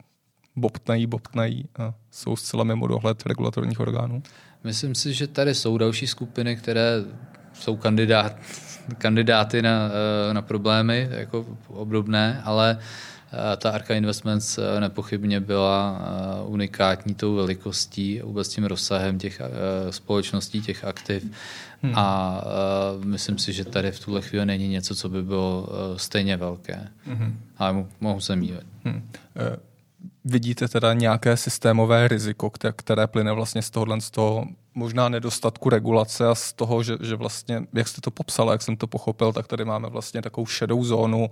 bobtnají, 0.56 1.08
bobtnají 1.08 1.66
a 1.80 1.94
jsou 2.12 2.36
zcela 2.36 2.64
mimo 2.64 2.88
dohled 2.88 3.26
regulatorních 3.26 3.80
orgánů? 3.80 4.24
Myslím 4.64 4.96
si, 4.96 5.14
že 5.14 5.28
tady 5.28 5.56
jsou 5.56 5.78
další 5.78 6.08
skupiny, 6.08 6.56
které 6.56 6.92
jsou 7.54 7.76
kandidát, 7.76 8.36
kandidáty 8.98 9.62
na, 9.62 9.90
eh, 10.30 10.34
na 10.34 10.42
problémy 10.42 11.08
jako 11.12 11.46
obdobné, 11.68 12.42
ale 12.46 12.78
ta 13.58 13.72
Arca 13.72 13.94
Investments 13.94 14.60
nepochybně 14.80 15.39
byla 15.39 16.02
unikátní 16.46 17.13
tou 17.13 17.36
velikostí 17.36 18.22
vůbec 18.24 18.48
tím 18.48 18.63
rozsahem 18.63 19.20
těch 19.20 19.41
společností, 19.89 20.62
těch 20.62 20.86
aktiv. 20.86 21.24
Hmm. 21.82 21.94
A 21.96 22.41
myslím 23.04 23.38
si, 23.38 23.54
že 23.54 23.65
tady 23.65 23.91
v 23.91 24.00
tuhle 24.00 24.22
chvíli 24.22 24.46
není 24.46 24.67
něco, 24.67 24.96
co 24.96 25.10
by 25.10 25.24
bylo 25.24 25.67
stejně 25.96 26.38
velké. 26.38 26.88
Hmm. 27.06 27.39
Ale 27.58 27.86
mohu 28.00 28.20
se 28.20 28.36
mývat. 28.36 28.63
Hmm 28.84 29.10
vidíte 30.26 30.67
teda 30.67 30.94
nějaké 30.94 31.38
systémové 31.38 32.08
riziko, 32.08 32.50
které, 32.50 32.74
které 32.78 33.08
plyne 33.08 33.32
vlastně 33.32 33.62
z 33.62 33.70
tohohle 33.70 34.02
z 34.02 34.12
toho 34.12 34.46
možná 34.74 35.10
nedostatku 35.10 35.70
regulace 35.70 36.28
a 36.28 36.36
z 36.36 36.54
toho, 36.54 36.84
že, 36.84 36.98
že 37.02 37.15
vlastně, 37.15 37.62
jak 37.74 37.88
jste 37.88 38.02
to 38.02 38.12
popsal, 38.12 38.52
jak 38.52 38.62
jsem 38.62 38.78
to 38.78 38.88
pochopil, 38.88 39.34
tak 39.34 39.48
tady 39.48 39.65
máme 39.65 39.89
vlastně 39.89 40.22
takovou 40.22 40.46
šedou 40.46 40.84
zónu 40.84 41.30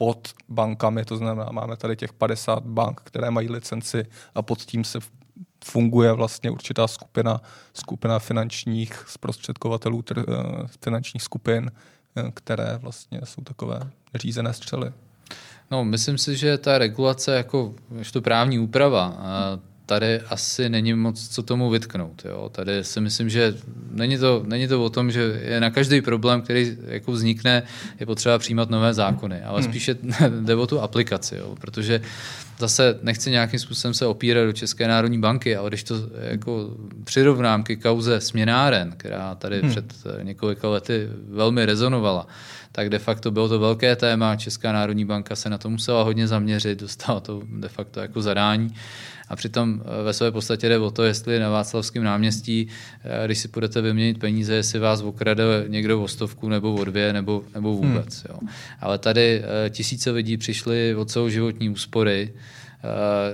pod 0.00 0.28
bankami, 0.48 1.04
to 1.04 1.16
znamená, 1.16 1.48
máme 1.52 1.76
tady 1.76 1.96
těch 1.96 2.12
50 2.12 2.64
bank, 2.64 3.00
které 3.04 3.30
mají 3.30 3.48
licenci 3.48 4.04
a 4.34 4.42
pod 4.42 4.58
tím 4.58 4.84
se 4.84 4.98
funguje 5.64 6.12
vlastně 6.12 6.50
určitá 6.50 6.88
skupina, 6.88 7.40
skupina 7.74 8.18
finančních 8.18 9.04
zprostředkovatelů, 9.08 10.02
tr, 10.02 10.18
eh, 10.18 10.24
finančních 10.80 11.22
skupin, 11.22 11.70
eh, 12.16 12.30
které 12.34 12.78
vlastně 12.82 13.20
jsou 13.24 13.42
takové 13.42 13.80
řízené 14.14 14.52
střely. 14.52 14.92
No, 15.70 15.84
myslím 15.84 16.18
si, 16.18 16.36
že 16.36 16.58
ta 16.58 16.78
regulace 16.78 17.36
jako 17.36 17.74
to 18.12 18.22
právní 18.22 18.58
úprava, 18.58 19.16
tady 19.90 20.20
asi 20.20 20.68
není 20.68 20.94
moc 20.94 21.28
co 21.28 21.42
tomu 21.42 21.70
vytknout. 21.70 22.22
Jo. 22.24 22.48
Tady 22.52 22.84
si 22.84 23.00
myslím, 23.00 23.28
že 23.28 23.54
není 23.90 24.18
to, 24.18 24.42
není 24.46 24.68
to 24.68 24.84
o 24.84 24.90
tom, 24.90 25.10
že 25.10 25.40
je 25.44 25.60
na 25.60 25.70
každý 25.70 26.00
problém, 26.00 26.42
který 26.42 26.76
jako 26.86 27.12
vznikne, 27.12 27.62
je 28.00 28.06
potřeba 28.06 28.38
přijímat 28.38 28.70
nové 28.70 28.94
zákony, 28.94 29.42
ale 29.42 29.60
hmm. 29.60 29.70
spíše 29.70 29.96
jde 30.40 30.54
o 30.54 30.66
tu 30.66 30.80
aplikaci, 30.80 31.36
jo, 31.36 31.56
protože 31.60 32.00
zase 32.58 32.98
nechci 33.02 33.30
nějakým 33.30 33.60
způsobem 33.60 33.94
se 33.94 34.06
opírat 34.06 34.46
do 34.46 34.52
České 34.52 34.88
národní 34.88 35.18
banky, 35.18 35.56
ale 35.56 35.70
když 35.70 35.84
to 35.84 35.94
jako 36.20 36.70
přirovnám 37.04 37.62
ke 37.62 37.76
kauze 37.76 38.20
směnáren, 38.20 38.94
která 38.96 39.34
tady 39.34 39.60
hmm. 39.60 39.70
před 39.70 39.94
několika 40.22 40.68
lety 40.68 41.08
velmi 41.28 41.66
rezonovala, 41.66 42.26
tak 42.72 42.90
de 42.90 42.98
facto 42.98 43.30
bylo 43.30 43.48
to 43.48 43.58
velké 43.58 43.96
téma. 43.96 44.36
Česká 44.36 44.72
národní 44.72 45.04
banka 45.04 45.36
se 45.36 45.50
na 45.50 45.58
to 45.58 45.70
musela 45.70 46.02
hodně 46.02 46.28
zaměřit, 46.28 46.80
dostala 46.80 47.20
to 47.20 47.42
de 47.58 47.68
facto 47.68 48.00
jako 48.00 48.22
zadání. 48.22 48.74
A 49.30 49.36
přitom 49.36 49.82
eh, 49.84 50.02
ve 50.02 50.12
své 50.12 50.32
podstatě 50.32 50.68
jde 50.68 50.78
o 50.78 50.90
to, 50.90 51.02
jestli 51.02 51.38
na 51.38 51.50
Václavském 51.50 52.04
náměstí, 52.04 52.68
eh, 53.04 53.26
když 53.26 53.38
si 53.38 53.48
budete 53.48 53.80
vyměnit 53.80 54.18
peníze, 54.18 54.54
jestli 54.54 54.78
vás 54.78 55.00
okrade 55.00 55.64
někdo 55.66 56.02
o 56.02 56.08
stovku 56.08 56.48
nebo 56.48 56.74
o 56.74 56.84
dvě 56.84 57.12
nebo, 57.12 57.42
nebo 57.54 57.72
vůbec. 57.72 58.24
Hmm. 58.24 58.24
Jo. 58.28 58.48
Ale 58.80 58.98
tady 58.98 59.42
eh, 59.42 59.70
tisíce 59.70 60.10
lidí 60.10 60.36
přišli 60.36 60.94
o 60.94 61.04
celou 61.04 61.28
životní 61.28 61.70
úspory, 61.70 62.32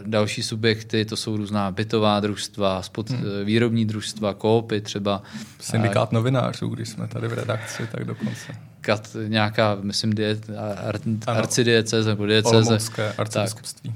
další 0.06 0.42
subjekty, 0.42 1.04
to 1.04 1.16
jsou 1.16 1.36
různá 1.36 1.70
bytová 1.70 2.20
družstva, 2.20 2.82
spod, 2.82 3.10
hmm. 3.10 3.22
výrobní 3.44 3.84
družstva, 3.84 4.34
koopy 4.34 4.80
třeba. 4.80 5.22
Syndikát 5.60 6.12
novinářů, 6.12 6.68
když 6.68 6.88
jsme 6.88 7.08
tady 7.08 7.28
v 7.28 7.32
redakci, 7.32 7.82
tak 7.92 8.04
dokonce. 8.04 8.52
Kat, 8.80 9.16
nějaká, 9.28 9.78
myslím, 9.80 10.14
die, 10.14 10.38
ar, 10.86 10.98
arcidieceze 11.26 12.10
nebo 12.10 12.26
dieceze. 12.26 12.56
Olomoucké 12.56 13.12
arcibiskupství. 13.18 13.92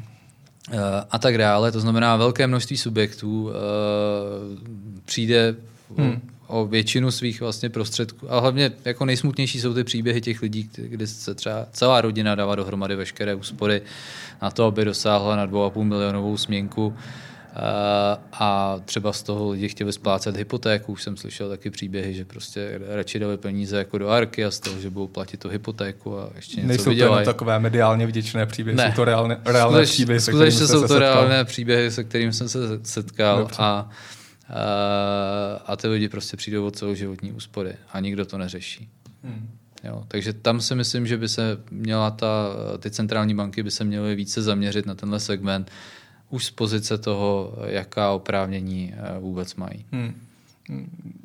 A 1.11 1.19
tak 1.19 1.39
dále. 1.39 1.73
To 1.73 1.81
znamená, 1.81 2.17
velké 2.17 2.47
množství 2.47 2.77
subjektů 2.77 3.45
uh, 3.45 3.53
přijde 5.05 5.55
hmm. 5.97 6.21
o 6.47 6.67
většinu 6.67 7.11
svých 7.11 7.41
vlastně 7.41 7.71
prostředků. 7.71 8.33
A 8.33 8.41
hlavně 8.41 8.73
jako 8.85 9.05
nejsmutnější 9.05 9.61
jsou 9.61 9.75
ty 9.75 9.85
příběhy 9.85 10.21
těch 10.21 10.43
lidí, 10.43 10.71
kdy 10.77 11.07
se 11.07 11.35
třeba 11.35 11.67
celá 11.73 12.01
rodina 12.01 12.35
dává 12.35 12.55
dohromady 12.55 12.97
veškeré 12.97 13.35
úspory 13.35 13.83
na 14.43 14.51
to, 14.51 14.65
aby 14.65 14.85
dosáhla 14.85 15.37
na 15.37 15.47
2,5 15.47 15.85
milionovou 15.85 16.37
směnku. 16.37 16.95
Eh, 16.99 17.30
a 18.33 18.81
třeba 18.85 19.13
z 19.13 19.23
toho 19.23 19.51
lidi 19.51 19.69
chtěli 19.69 19.93
splácet 19.93 20.37
hypotéku. 20.37 20.93
Už 20.93 21.03
jsem 21.03 21.17
slyšel 21.17 21.49
taky 21.49 21.71
příběhy, 21.71 22.15
že 22.15 22.25
prostě 22.25 22.81
radši 22.89 23.19
dali 23.19 23.37
peníze 23.37 23.79
jako 23.79 23.99
do 23.99 24.09
Arky 24.09 24.45
a 24.45 24.51
z 24.51 24.61
toho, 24.61 24.81
že 24.81 24.91
budou 24.91 25.07
platit 25.07 25.41
tu 25.41 25.49
hypotéku 25.49 26.19
a 26.19 26.31
ještě 26.37 26.57
něco 26.57 26.69
Nejsou 26.69 26.91
vydělají. 26.91 27.11
to 27.11 27.21
jenom 27.21 27.35
takové 27.35 27.59
mediálně 27.59 28.07
vděčné 28.07 28.47
příběhy, 28.47 28.77
ne. 28.77 28.91
jsou 28.91 28.97
to 28.97 29.05
reálné, 29.05 29.41
reálné 29.45 29.79
Skuteč, 29.79 29.91
příběhy, 29.95 30.21
se 30.21 30.31
skutečně 30.31 30.67
jsou 30.67 30.73
to 30.73 30.81
setkal. 30.81 30.99
reálné 30.99 31.45
příběhy, 31.45 31.91
se 31.91 32.05
kterými 32.05 32.33
jsem 32.33 32.49
se 32.49 32.59
setkal 32.83 33.49
a, 33.59 33.91
a, 34.49 35.63
a 35.67 35.77
ty 35.77 35.89
lidi 35.89 36.09
prostě 36.09 36.37
přijdou 36.37 36.67
od 36.67 36.77
celou 36.77 36.95
životní 36.95 37.33
úspory 37.33 37.75
a 37.93 38.01
nikdo 38.01 38.27
to 38.27 38.39
neřeší. 38.39 38.89
Hmm. 39.25 39.51
Jo, 39.85 40.05
takže 40.09 40.33
tam 40.33 40.61
si 40.61 40.75
myslím, 40.75 41.07
že 41.07 41.17
by 41.17 41.29
se 41.29 41.59
měla 41.71 42.11
ta, 42.11 42.49
ty 42.79 42.91
centrální 42.91 43.35
banky 43.35 43.63
by 43.63 43.71
se 43.71 43.85
měly 43.85 44.15
více 44.15 44.43
zaměřit 44.43 44.87
na 44.87 44.95
tenhle 44.95 45.21
segment, 45.21 45.71
už 46.31 46.45
z 46.45 46.51
pozice 46.51 46.99
toho, 46.99 47.53
jaká 47.67 48.11
oprávnění 48.13 48.95
eh, 48.97 49.19
vůbec 49.19 49.55
mají. 49.55 49.85
Hmm. 49.93 50.27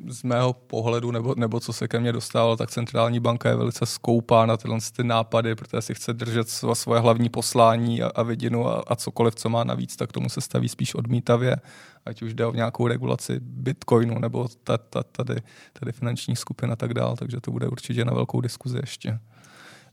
Z 0.08 0.22
mého 0.22 0.52
pohledu, 0.52 1.10
nebo, 1.10 1.34
nebo 1.36 1.60
co 1.60 1.72
se 1.72 1.88
ke 1.88 2.00
mně 2.00 2.12
dostalo, 2.12 2.56
tak 2.56 2.70
centrální 2.70 3.20
banka 3.20 3.48
je 3.48 3.56
velice 3.56 3.86
skoupá 3.86 4.46
na 4.46 4.56
tyhle 4.56 4.78
ty 4.96 5.04
nápady, 5.04 5.54
protože 5.54 5.82
si 5.82 5.94
chce 5.94 6.12
držet 6.12 6.48
svoje 6.72 7.00
hlavní 7.00 7.28
poslání 7.28 8.02
a, 8.02 8.06
a 8.14 8.22
vidinu 8.22 8.68
a, 8.68 8.84
a 8.86 8.96
cokoliv, 8.96 9.34
co 9.34 9.48
má 9.48 9.64
navíc, 9.64 9.96
tak 9.96 10.12
tomu 10.12 10.28
se 10.28 10.40
staví 10.40 10.68
spíš 10.68 10.94
odmítavě, 10.94 11.56
ať 12.06 12.22
už 12.22 12.34
jde 12.34 12.46
o 12.46 12.54
nějakou 12.54 12.86
regulaci 12.86 13.40
bitcoinu 13.40 14.18
nebo 14.18 14.48
ta, 14.64 14.78
ta, 14.78 15.02
tady, 15.02 15.36
tady 15.72 15.92
finanční 15.92 16.36
skupina 16.36 16.72
a 16.72 16.76
tak 16.76 16.94
dál, 16.94 17.16
takže 17.16 17.40
to 17.40 17.50
bude 17.50 17.68
určitě 17.68 18.04
na 18.04 18.14
velkou 18.14 18.40
diskuzi 18.40 18.78
ještě. 18.78 19.18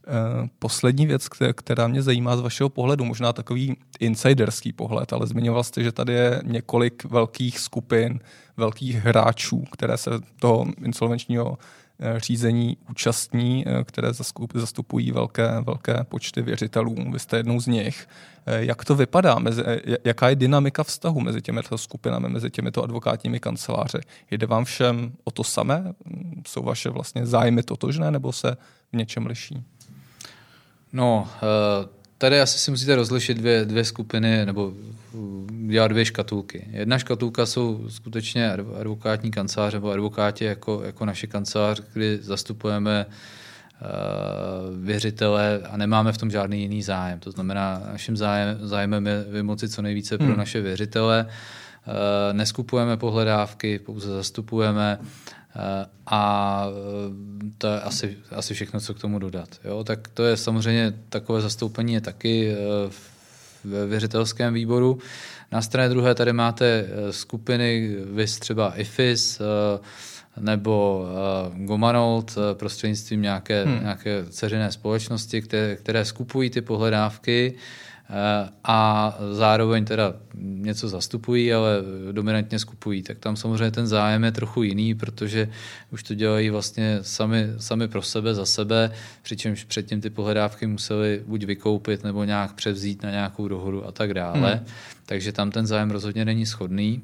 Eh, 0.06 0.48
poslední 0.58 1.06
věc, 1.06 1.28
která 1.54 1.88
mě 1.88 2.02
zajímá 2.02 2.36
z 2.36 2.40
vašeho 2.40 2.68
pohledu, 2.68 3.04
možná 3.04 3.32
takový 3.32 3.76
insiderský 4.00 4.72
pohled, 4.72 5.12
ale 5.12 5.26
zmiňoval 5.26 5.64
jste, 5.64 5.82
že 5.82 5.92
tady 5.92 6.12
je 6.12 6.40
několik 6.44 7.04
velkých 7.04 7.58
skupin, 7.58 8.20
velkých 8.56 8.96
hráčů, 8.96 9.64
které 9.72 9.96
se 9.96 10.10
toho 10.40 10.66
insolvenčního 10.84 11.58
eh, 12.00 12.20
řízení 12.20 12.76
účastní, 12.90 13.64
eh, 13.66 13.84
které 13.84 14.08
zastupují 14.54 15.12
velké, 15.12 15.48
velké 15.60 16.04
počty 16.04 16.42
věřitelů. 16.42 16.96
Vy 17.12 17.18
jste 17.18 17.36
jednou 17.36 17.60
z 17.60 17.66
nich. 17.66 18.08
Jak 18.46 18.84
to 18.84 18.94
vypadá? 18.94 19.38
Mezi, 19.38 19.62
jaká 20.04 20.28
je 20.28 20.36
dynamika 20.36 20.84
vztahu 20.84 21.20
mezi 21.20 21.42
těmito 21.42 21.78
skupinami, 21.78 22.28
mezi 22.28 22.50
těmito 22.50 22.82
advokátními 22.82 23.40
kanceláři? 23.40 23.98
Jde 24.30 24.46
vám 24.46 24.64
všem 24.64 25.12
o 25.24 25.30
to 25.30 25.44
samé? 25.44 25.92
Jsou 26.46 26.62
vaše 26.62 26.90
vlastně 26.90 27.26
zájmy 27.26 27.62
totožné 27.62 28.10
nebo 28.10 28.32
se 28.32 28.56
v 28.92 28.96
něčem 28.96 29.26
liší? 29.26 29.64
No, 30.94 31.28
eh, 31.36 31.88
tady 32.18 32.40
asi 32.40 32.58
si 32.58 32.70
musíte 32.70 32.96
rozlišit 32.96 33.36
dvě, 33.38 33.64
dvě 33.64 33.84
skupiny, 33.84 34.46
nebo 34.46 34.72
dělat 35.66 35.88
dvě 35.88 36.04
škatulky. 36.04 36.66
Jedna 36.70 36.98
škatulka 36.98 37.46
jsou 37.46 37.88
skutečně 37.88 38.52
advokátní 38.52 39.30
kanceláře 39.30 39.76
nebo 39.76 39.90
advokáti 39.90 40.44
jako, 40.44 40.82
jako 40.84 41.04
naše 41.04 41.26
kancelář, 41.26 41.82
kdy 41.92 42.18
zastupujeme 42.22 43.06
uh, 43.06 44.84
věřitele 44.84 45.60
a 45.70 45.76
nemáme 45.76 46.12
v 46.12 46.18
tom 46.18 46.30
žádný 46.30 46.60
jiný 46.60 46.82
zájem. 46.82 47.18
To 47.18 47.30
znamená, 47.30 47.82
naším 47.92 48.16
zájem, 48.16 48.58
zájmem 48.62 49.06
je 49.06 49.24
vymoci 49.28 49.68
co 49.68 49.82
nejvíce 49.82 50.18
pro 50.18 50.26
hmm. 50.26 50.36
naše 50.36 50.60
věřitele. 50.60 51.26
Neskupujeme 52.32 52.96
pohledávky, 52.96 53.78
pouze 53.78 54.08
zastupujeme 54.08 54.98
a 56.06 56.64
e, 56.68 57.50
to 57.58 57.66
je 57.66 57.80
asi, 57.80 58.16
asi 58.30 58.54
všechno, 58.54 58.80
co 58.80 58.94
k 58.94 59.00
tomu 59.00 59.18
dodat. 59.18 59.48
Jo? 59.64 59.84
Tak 59.84 60.08
to 60.08 60.24
je 60.24 60.36
samozřejmě 60.36 60.94
takové 61.08 61.40
zastoupení 61.40 61.94
je 61.94 62.00
taky 62.00 62.52
e, 62.52 62.56
ve 63.64 63.86
věřitelském 63.86 64.54
výboru. 64.54 64.98
Na 65.52 65.62
straně 65.62 65.88
druhé 65.88 66.14
tady 66.14 66.32
máte 66.32 66.86
skupiny, 67.10 67.96
vys 68.04 68.38
třeba 68.38 68.74
IFIS, 68.76 69.40
nebo 70.40 71.06
Gomanold 71.54 72.38
prostřednictvím 72.54 73.22
nějaké, 73.22 73.64
hmm. 73.64 73.80
nějaké 73.80 74.24
ceřené 74.30 74.72
společnosti, 74.72 75.42
které, 75.42 75.76
které 75.76 76.04
skupují 76.04 76.50
ty 76.50 76.60
pohledávky 76.60 77.54
Eh, 77.54 77.93
a 78.64 79.18
zároveň 79.32 79.84
teda 79.84 80.14
něco 80.34 80.88
zastupují, 80.88 81.52
ale 81.52 81.82
dominantně 82.12 82.58
skupují, 82.58 83.02
tak 83.02 83.18
tam 83.18 83.36
samozřejmě 83.36 83.70
ten 83.70 83.86
zájem 83.86 84.24
je 84.24 84.32
trochu 84.32 84.62
jiný, 84.62 84.94
protože 84.94 85.48
už 85.90 86.02
to 86.02 86.14
dělají 86.14 86.50
vlastně 86.50 86.98
sami, 87.02 87.46
sami 87.58 87.88
pro 87.88 88.02
sebe, 88.02 88.34
za 88.34 88.46
sebe, 88.46 88.90
přičemž 89.22 89.64
předtím 89.64 90.00
ty 90.00 90.10
pohledávky 90.10 90.66
museli 90.66 91.22
buď 91.26 91.44
vykoupit 91.44 92.04
nebo 92.04 92.24
nějak 92.24 92.52
převzít 92.52 93.02
na 93.02 93.10
nějakou 93.10 93.48
dohodu 93.48 93.86
a 93.86 93.92
tak 93.92 94.14
dále. 94.14 94.54
Hmm. 94.54 94.66
Takže 95.06 95.32
tam 95.32 95.50
ten 95.50 95.66
zájem 95.66 95.90
rozhodně 95.90 96.24
není 96.24 96.46
schodný 96.46 97.02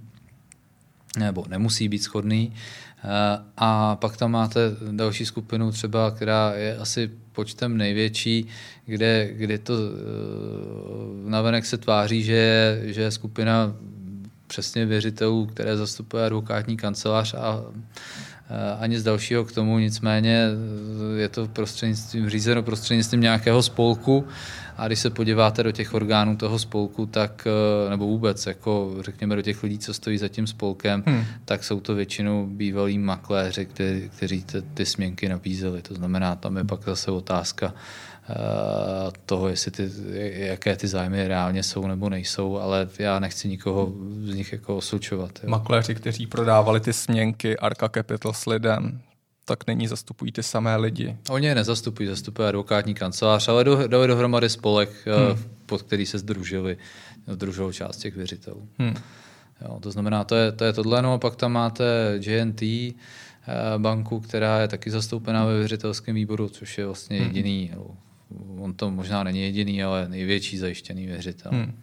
nebo 1.19 1.45
nemusí 1.49 1.89
být 1.89 2.03
schodný. 2.03 2.53
Eh, 3.05 3.45
a 3.57 3.97
pak 3.97 4.17
tam 4.17 4.31
máte 4.31 4.61
další 4.91 5.27
skupinu 5.27 5.73
třeba, 5.73 6.11
která 6.11 6.53
je 6.55 6.77
asi 6.77 7.11
počtem 7.33 7.77
největší, 7.77 8.47
kde, 8.87 9.29
kde 9.33 9.59
to 9.59 9.75
eh, 9.75 11.31
navenek 11.31 11.67
se 11.67 11.79
tváří, 11.79 12.23
že 12.23 12.33
je, 12.33 12.83
že 12.85 13.03
je 13.03 13.11
skupina 13.11 13.77
přesně 14.47 14.87
věřitelů, 14.87 15.47
které 15.47 15.77
zastupuje 15.77 16.27
advokátní 16.27 16.77
kancelář 16.77 17.35
a 17.35 17.65
a 18.81 18.87
nic 18.87 19.03
dalšího 19.03 19.45
k 19.45 19.53
tomu, 19.53 19.79
nicméně 19.79 20.49
je 21.17 21.29
to 21.29 21.49
prostřednictvím, 21.49 22.31
řízeno 22.31 22.63
prostřednictvím 22.63 23.21
nějakého 23.21 23.63
spolku 23.63 24.25
a 24.81 24.87
když 24.87 24.99
se 24.99 25.11
podíváte 25.11 25.63
do 25.63 25.73
těch 25.73 25.95
orgánů 25.95 26.37
toho 26.37 26.59
spolku, 26.59 27.07
tak, 27.07 27.47
nebo 27.89 28.07
vůbec, 28.07 28.47
jako 28.47 28.95
řekněme 29.01 29.37
do 29.37 29.43
těch 29.43 29.63
lidí, 29.63 29.79
co 29.79 29.95
stojí 29.95 30.19
za 30.19 30.29
tím 30.29 30.47
spolkem, 30.47 31.03
hmm. 31.07 31.25
tak 31.45 31.65
jsou 31.65 31.81
to 31.81 31.95
většinou 31.95 32.47
bývalí 32.47 32.99
makléři, 32.99 33.67
kteří, 33.67 34.11
kteří 34.17 34.43
ty, 34.43 34.63
ty 34.63 34.87
směnky 34.87 35.29
nabízeli. 35.29 35.83
To 35.83 35.95
znamená, 35.95 36.35
tam 36.35 36.57
je 36.57 36.65
pak 36.65 36.85
zase 36.85 37.11
otázka, 37.11 37.75
Eh, 38.31 39.11
toho, 39.27 39.49
jestli 39.49 39.71
ty, 39.71 39.91
jaké 40.47 40.77
ty 40.77 40.89
zájmy 40.89 41.29
reálně 41.29 41.63
jsou 41.63 41.87
nebo 41.87 42.11
nejsou, 42.11 42.59
ale 42.59 42.89
já 42.99 43.19
nechci 43.19 43.49
nikoho 43.49 43.93
z 44.23 44.35
nich 44.35 44.53
jako 44.53 44.77
oslučovat. 44.77 45.31
Jo. 45.43 45.51
Makléři, 45.51 45.95
kteří 45.95 46.27
prodávali 46.27 46.81
ty 46.81 46.93
směnky 46.93 47.59
Arca 47.59 47.89
Capital 47.89 48.33
s 48.33 48.47
lidem, 48.47 49.01
tak 49.51 49.67
není 49.67 49.87
zastupují 49.87 50.33
ty 50.33 50.43
samé 50.43 50.77
lidi. 50.77 51.17
Oni 51.31 51.47
je 51.47 51.55
nezastupují, 51.55 52.09
zastupuje 52.09 52.49
advokátní 52.49 52.95
kancelář, 52.95 53.49
ale 53.49 53.65
dali 53.87 54.07
dohromady 54.07 54.49
spolek, 54.49 54.91
eh, 55.07 55.33
hmm. 55.33 55.43
pod 55.67 55.83
který 55.83 56.07
se 56.07 56.19
združili, 56.19 56.77
združil 57.27 57.73
část 57.73 57.97
těch 57.97 58.17
věřitelů. 58.17 58.69
Hmm. 58.79 58.95
Jo, 59.65 59.79
to 59.81 59.91
znamená, 59.91 60.25
to 60.25 60.35
je, 60.35 60.53
to 60.53 60.65
je 60.65 60.73
tohle, 60.73 61.03
no 61.03 61.13
a 61.13 61.19
pak 61.19 61.37
tam 61.37 61.53
máte 61.53 61.85
JNT, 62.21 62.63
eh, 62.63 62.95
banku, 63.79 64.21
která 64.21 64.61
je 64.61 64.69
taky 64.69 64.91
zastoupená 64.91 65.45
ve 65.45 65.59
věřitelském 65.59 66.15
výboru, 66.15 66.49
což 66.49 66.79
je 66.79 66.87
vlastně 66.87 67.19
hmm. 67.19 67.27
jediný, 67.27 67.71
hmm 67.75 67.97
on 68.59 68.75
to 68.75 68.91
možná 68.91 69.25
není 69.25 69.43
jediný, 69.43 69.83
ale 69.83 70.09
největší 70.09 70.59
zajištěný 70.59 71.07
věřitel. 71.07 71.53
Hmm. 71.53 71.75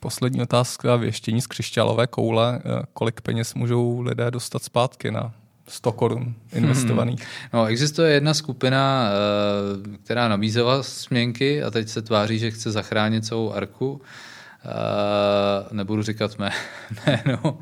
Poslední 0.00 0.42
otázka, 0.42 0.96
věštění 0.96 1.40
z 1.40 1.46
křišťálové 1.46 2.06
koule. 2.06 2.62
Eh, 2.64 2.82
kolik 2.92 3.20
peněz 3.20 3.54
můžou 3.54 4.00
lidé 4.00 4.30
dostat 4.30 4.62
zpátky 4.62 5.10
na 5.10 5.34
100 5.68 5.92
korun 5.92 6.34
investovaných? 6.52 7.20
Hmm. 7.20 7.28
No, 7.52 7.66
existuje 7.66 8.12
jedna 8.12 8.34
skupina, 8.34 9.08
eh, 9.08 9.98
která 10.04 10.28
nabízela 10.28 10.82
směnky 10.82 11.62
a 11.62 11.70
teď 11.70 11.88
se 11.88 12.02
tváří, 12.02 12.38
že 12.38 12.50
chce 12.50 12.70
zachránit 12.70 13.24
celou 13.26 13.52
arku. 13.52 14.00
Eh, 14.64 15.74
nebudu 15.74 16.02
říkat 16.02 16.36
jméno. 17.06 17.58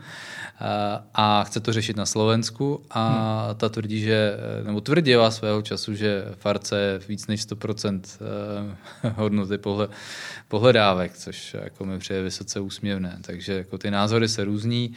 Eh, 0.62 1.02
a 1.14 1.44
chce 1.44 1.60
to 1.60 1.72
řešit 1.72 1.96
na 1.96 2.06
Slovensku 2.06 2.82
a 2.90 3.08
hmm. 3.46 3.56
ta 3.56 3.68
tvrdí, 3.68 4.00
že, 4.00 4.36
nebo 4.64 4.80
tvrdila 4.80 5.30
svého 5.30 5.62
času, 5.62 5.94
že 5.94 6.24
Farce 6.36 6.80
je 6.80 6.98
víc 7.08 7.26
než 7.26 7.40
100% 7.46 8.00
eh, 9.02 9.10
hodnoty 9.16 9.58
pohledávek, 10.48 11.16
což 11.16 11.56
jako 11.62 11.84
mi 11.84 11.98
přijde 11.98 12.22
vysoce 12.22 12.60
úsměvné. 12.60 13.18
Takže 13.20 13.52
jako 13.52 13.78
ty 13.78 13.90
názory 13.90 14.28
se 14.28 14.44
různí, 14.44 14.92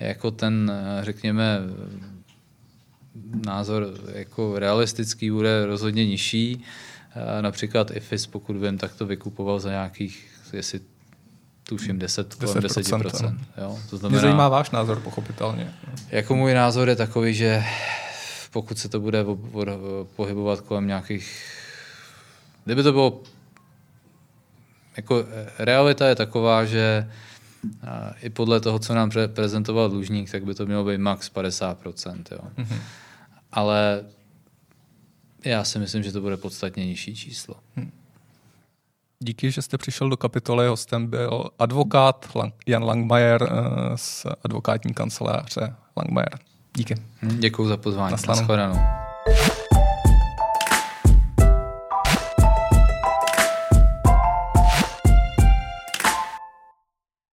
jako 0.00 0.30
ten, 0.30 0.72
řekněme, 1.02 1.60
názor 3.46 3.86
jako 4.12 4.58
realistický 4.58 5.30
bude 5.30 5.66
rozhodně 5.66 6.06
nižší. 6.06 6.64
Například 7.40 7.90
IFIS, 7.90 8.26
pokud 8.26 8.56
vím, 8.56 8.78
tak 8.78 8.94
to 8.94 9.06
vykupoval 9.06 9.60
za 9.60 9.70
nějakých, 9.70 10.30
jestli 10.52 10.80
tuším 11.62 11.98
10, 11.98 12.34
10%. 12.34 12.44
kolem 12.44 12.58
10%. 12.64 13.02
10% 13.02 13.38
jo. 13.58 13.78
To 13.90 13.96
znamená, 13.96 14.20
Mě 14.20 14.28
zajímá 14.28 14.48
váš 14.48 14.70
názor, 14.70 15.00
pochopitelně. 15.00 15.72
Jako 16.10 16.36
můj 16.36 16.54
názor 16.54 16.88
je 16.88 16.96
takový, 16.96 17.34
že 17.34 17.64
pokud 18.50 18.78
se 18.78 18.88
to 18.88 19.00
bude 19.00 19.24
pohybovat 20.16 20.60
kolem 20.60 20.86
nějakých... 20.86 21.42
Kdyby 22.64 22.82
to 22.82 22.92
bylo... 22.92 23.22
Jako 24.96 25.24
realita 25.58 26.08
je 26.08 26.14
taková, 26.14 26.64
že 26.64 27.10
i 28.22 28.30
podle 28.30 28.60
toho, 28.60 28.78
co 28.78 28.94
nám 28.94 29.10
prezentoval 29.26 29.90
dlužník, 29.90 30.30
tak 30.30 30.44
by 30.44 30.54
to 30.54 30.66
mělo 30.66 30.84
být 30.84 30.98
max 30.98 31.32
50%. 31.32 32.22
Jo. 32.30 32.38
Mm-hmm. 32.58 32.78
Ale 33.52 34.04
já 35.44 35.64
si 35.64 35.78
myslím, 35.78 36.02
že 36.02 36.12
to 36.12 36.20
bude 36.20 36.36
podstatně 36.36 36.86
nižší 36.86 37.16
číslo. 37.16 37.54
Hmm. 37.76 37.90
Díky, 39.20 39.50
že 39.50 39.62
jste 39.62 39.78
přišel 39.78 40.08
do 40.08 40.16
kapitoly. 40.16 40.68
Hostem 40.68 41.06
byl 41.06 41.44
advokát 41.58 42.28
Jan 42.66 42.84
Langmajer 42.84 43.42
eh, 43.42 43.52
z 43.96 44.26
advokátní 44.44 44.94
kanceláře 44.94 45.74
Langmajer. 45.96 46.38
Díky. 46.76 46.94
Děkuji 47.22 47.68
za 47.68 47.76
pozvání. 47.76 48.16
Naschledanou. 48.28 48.78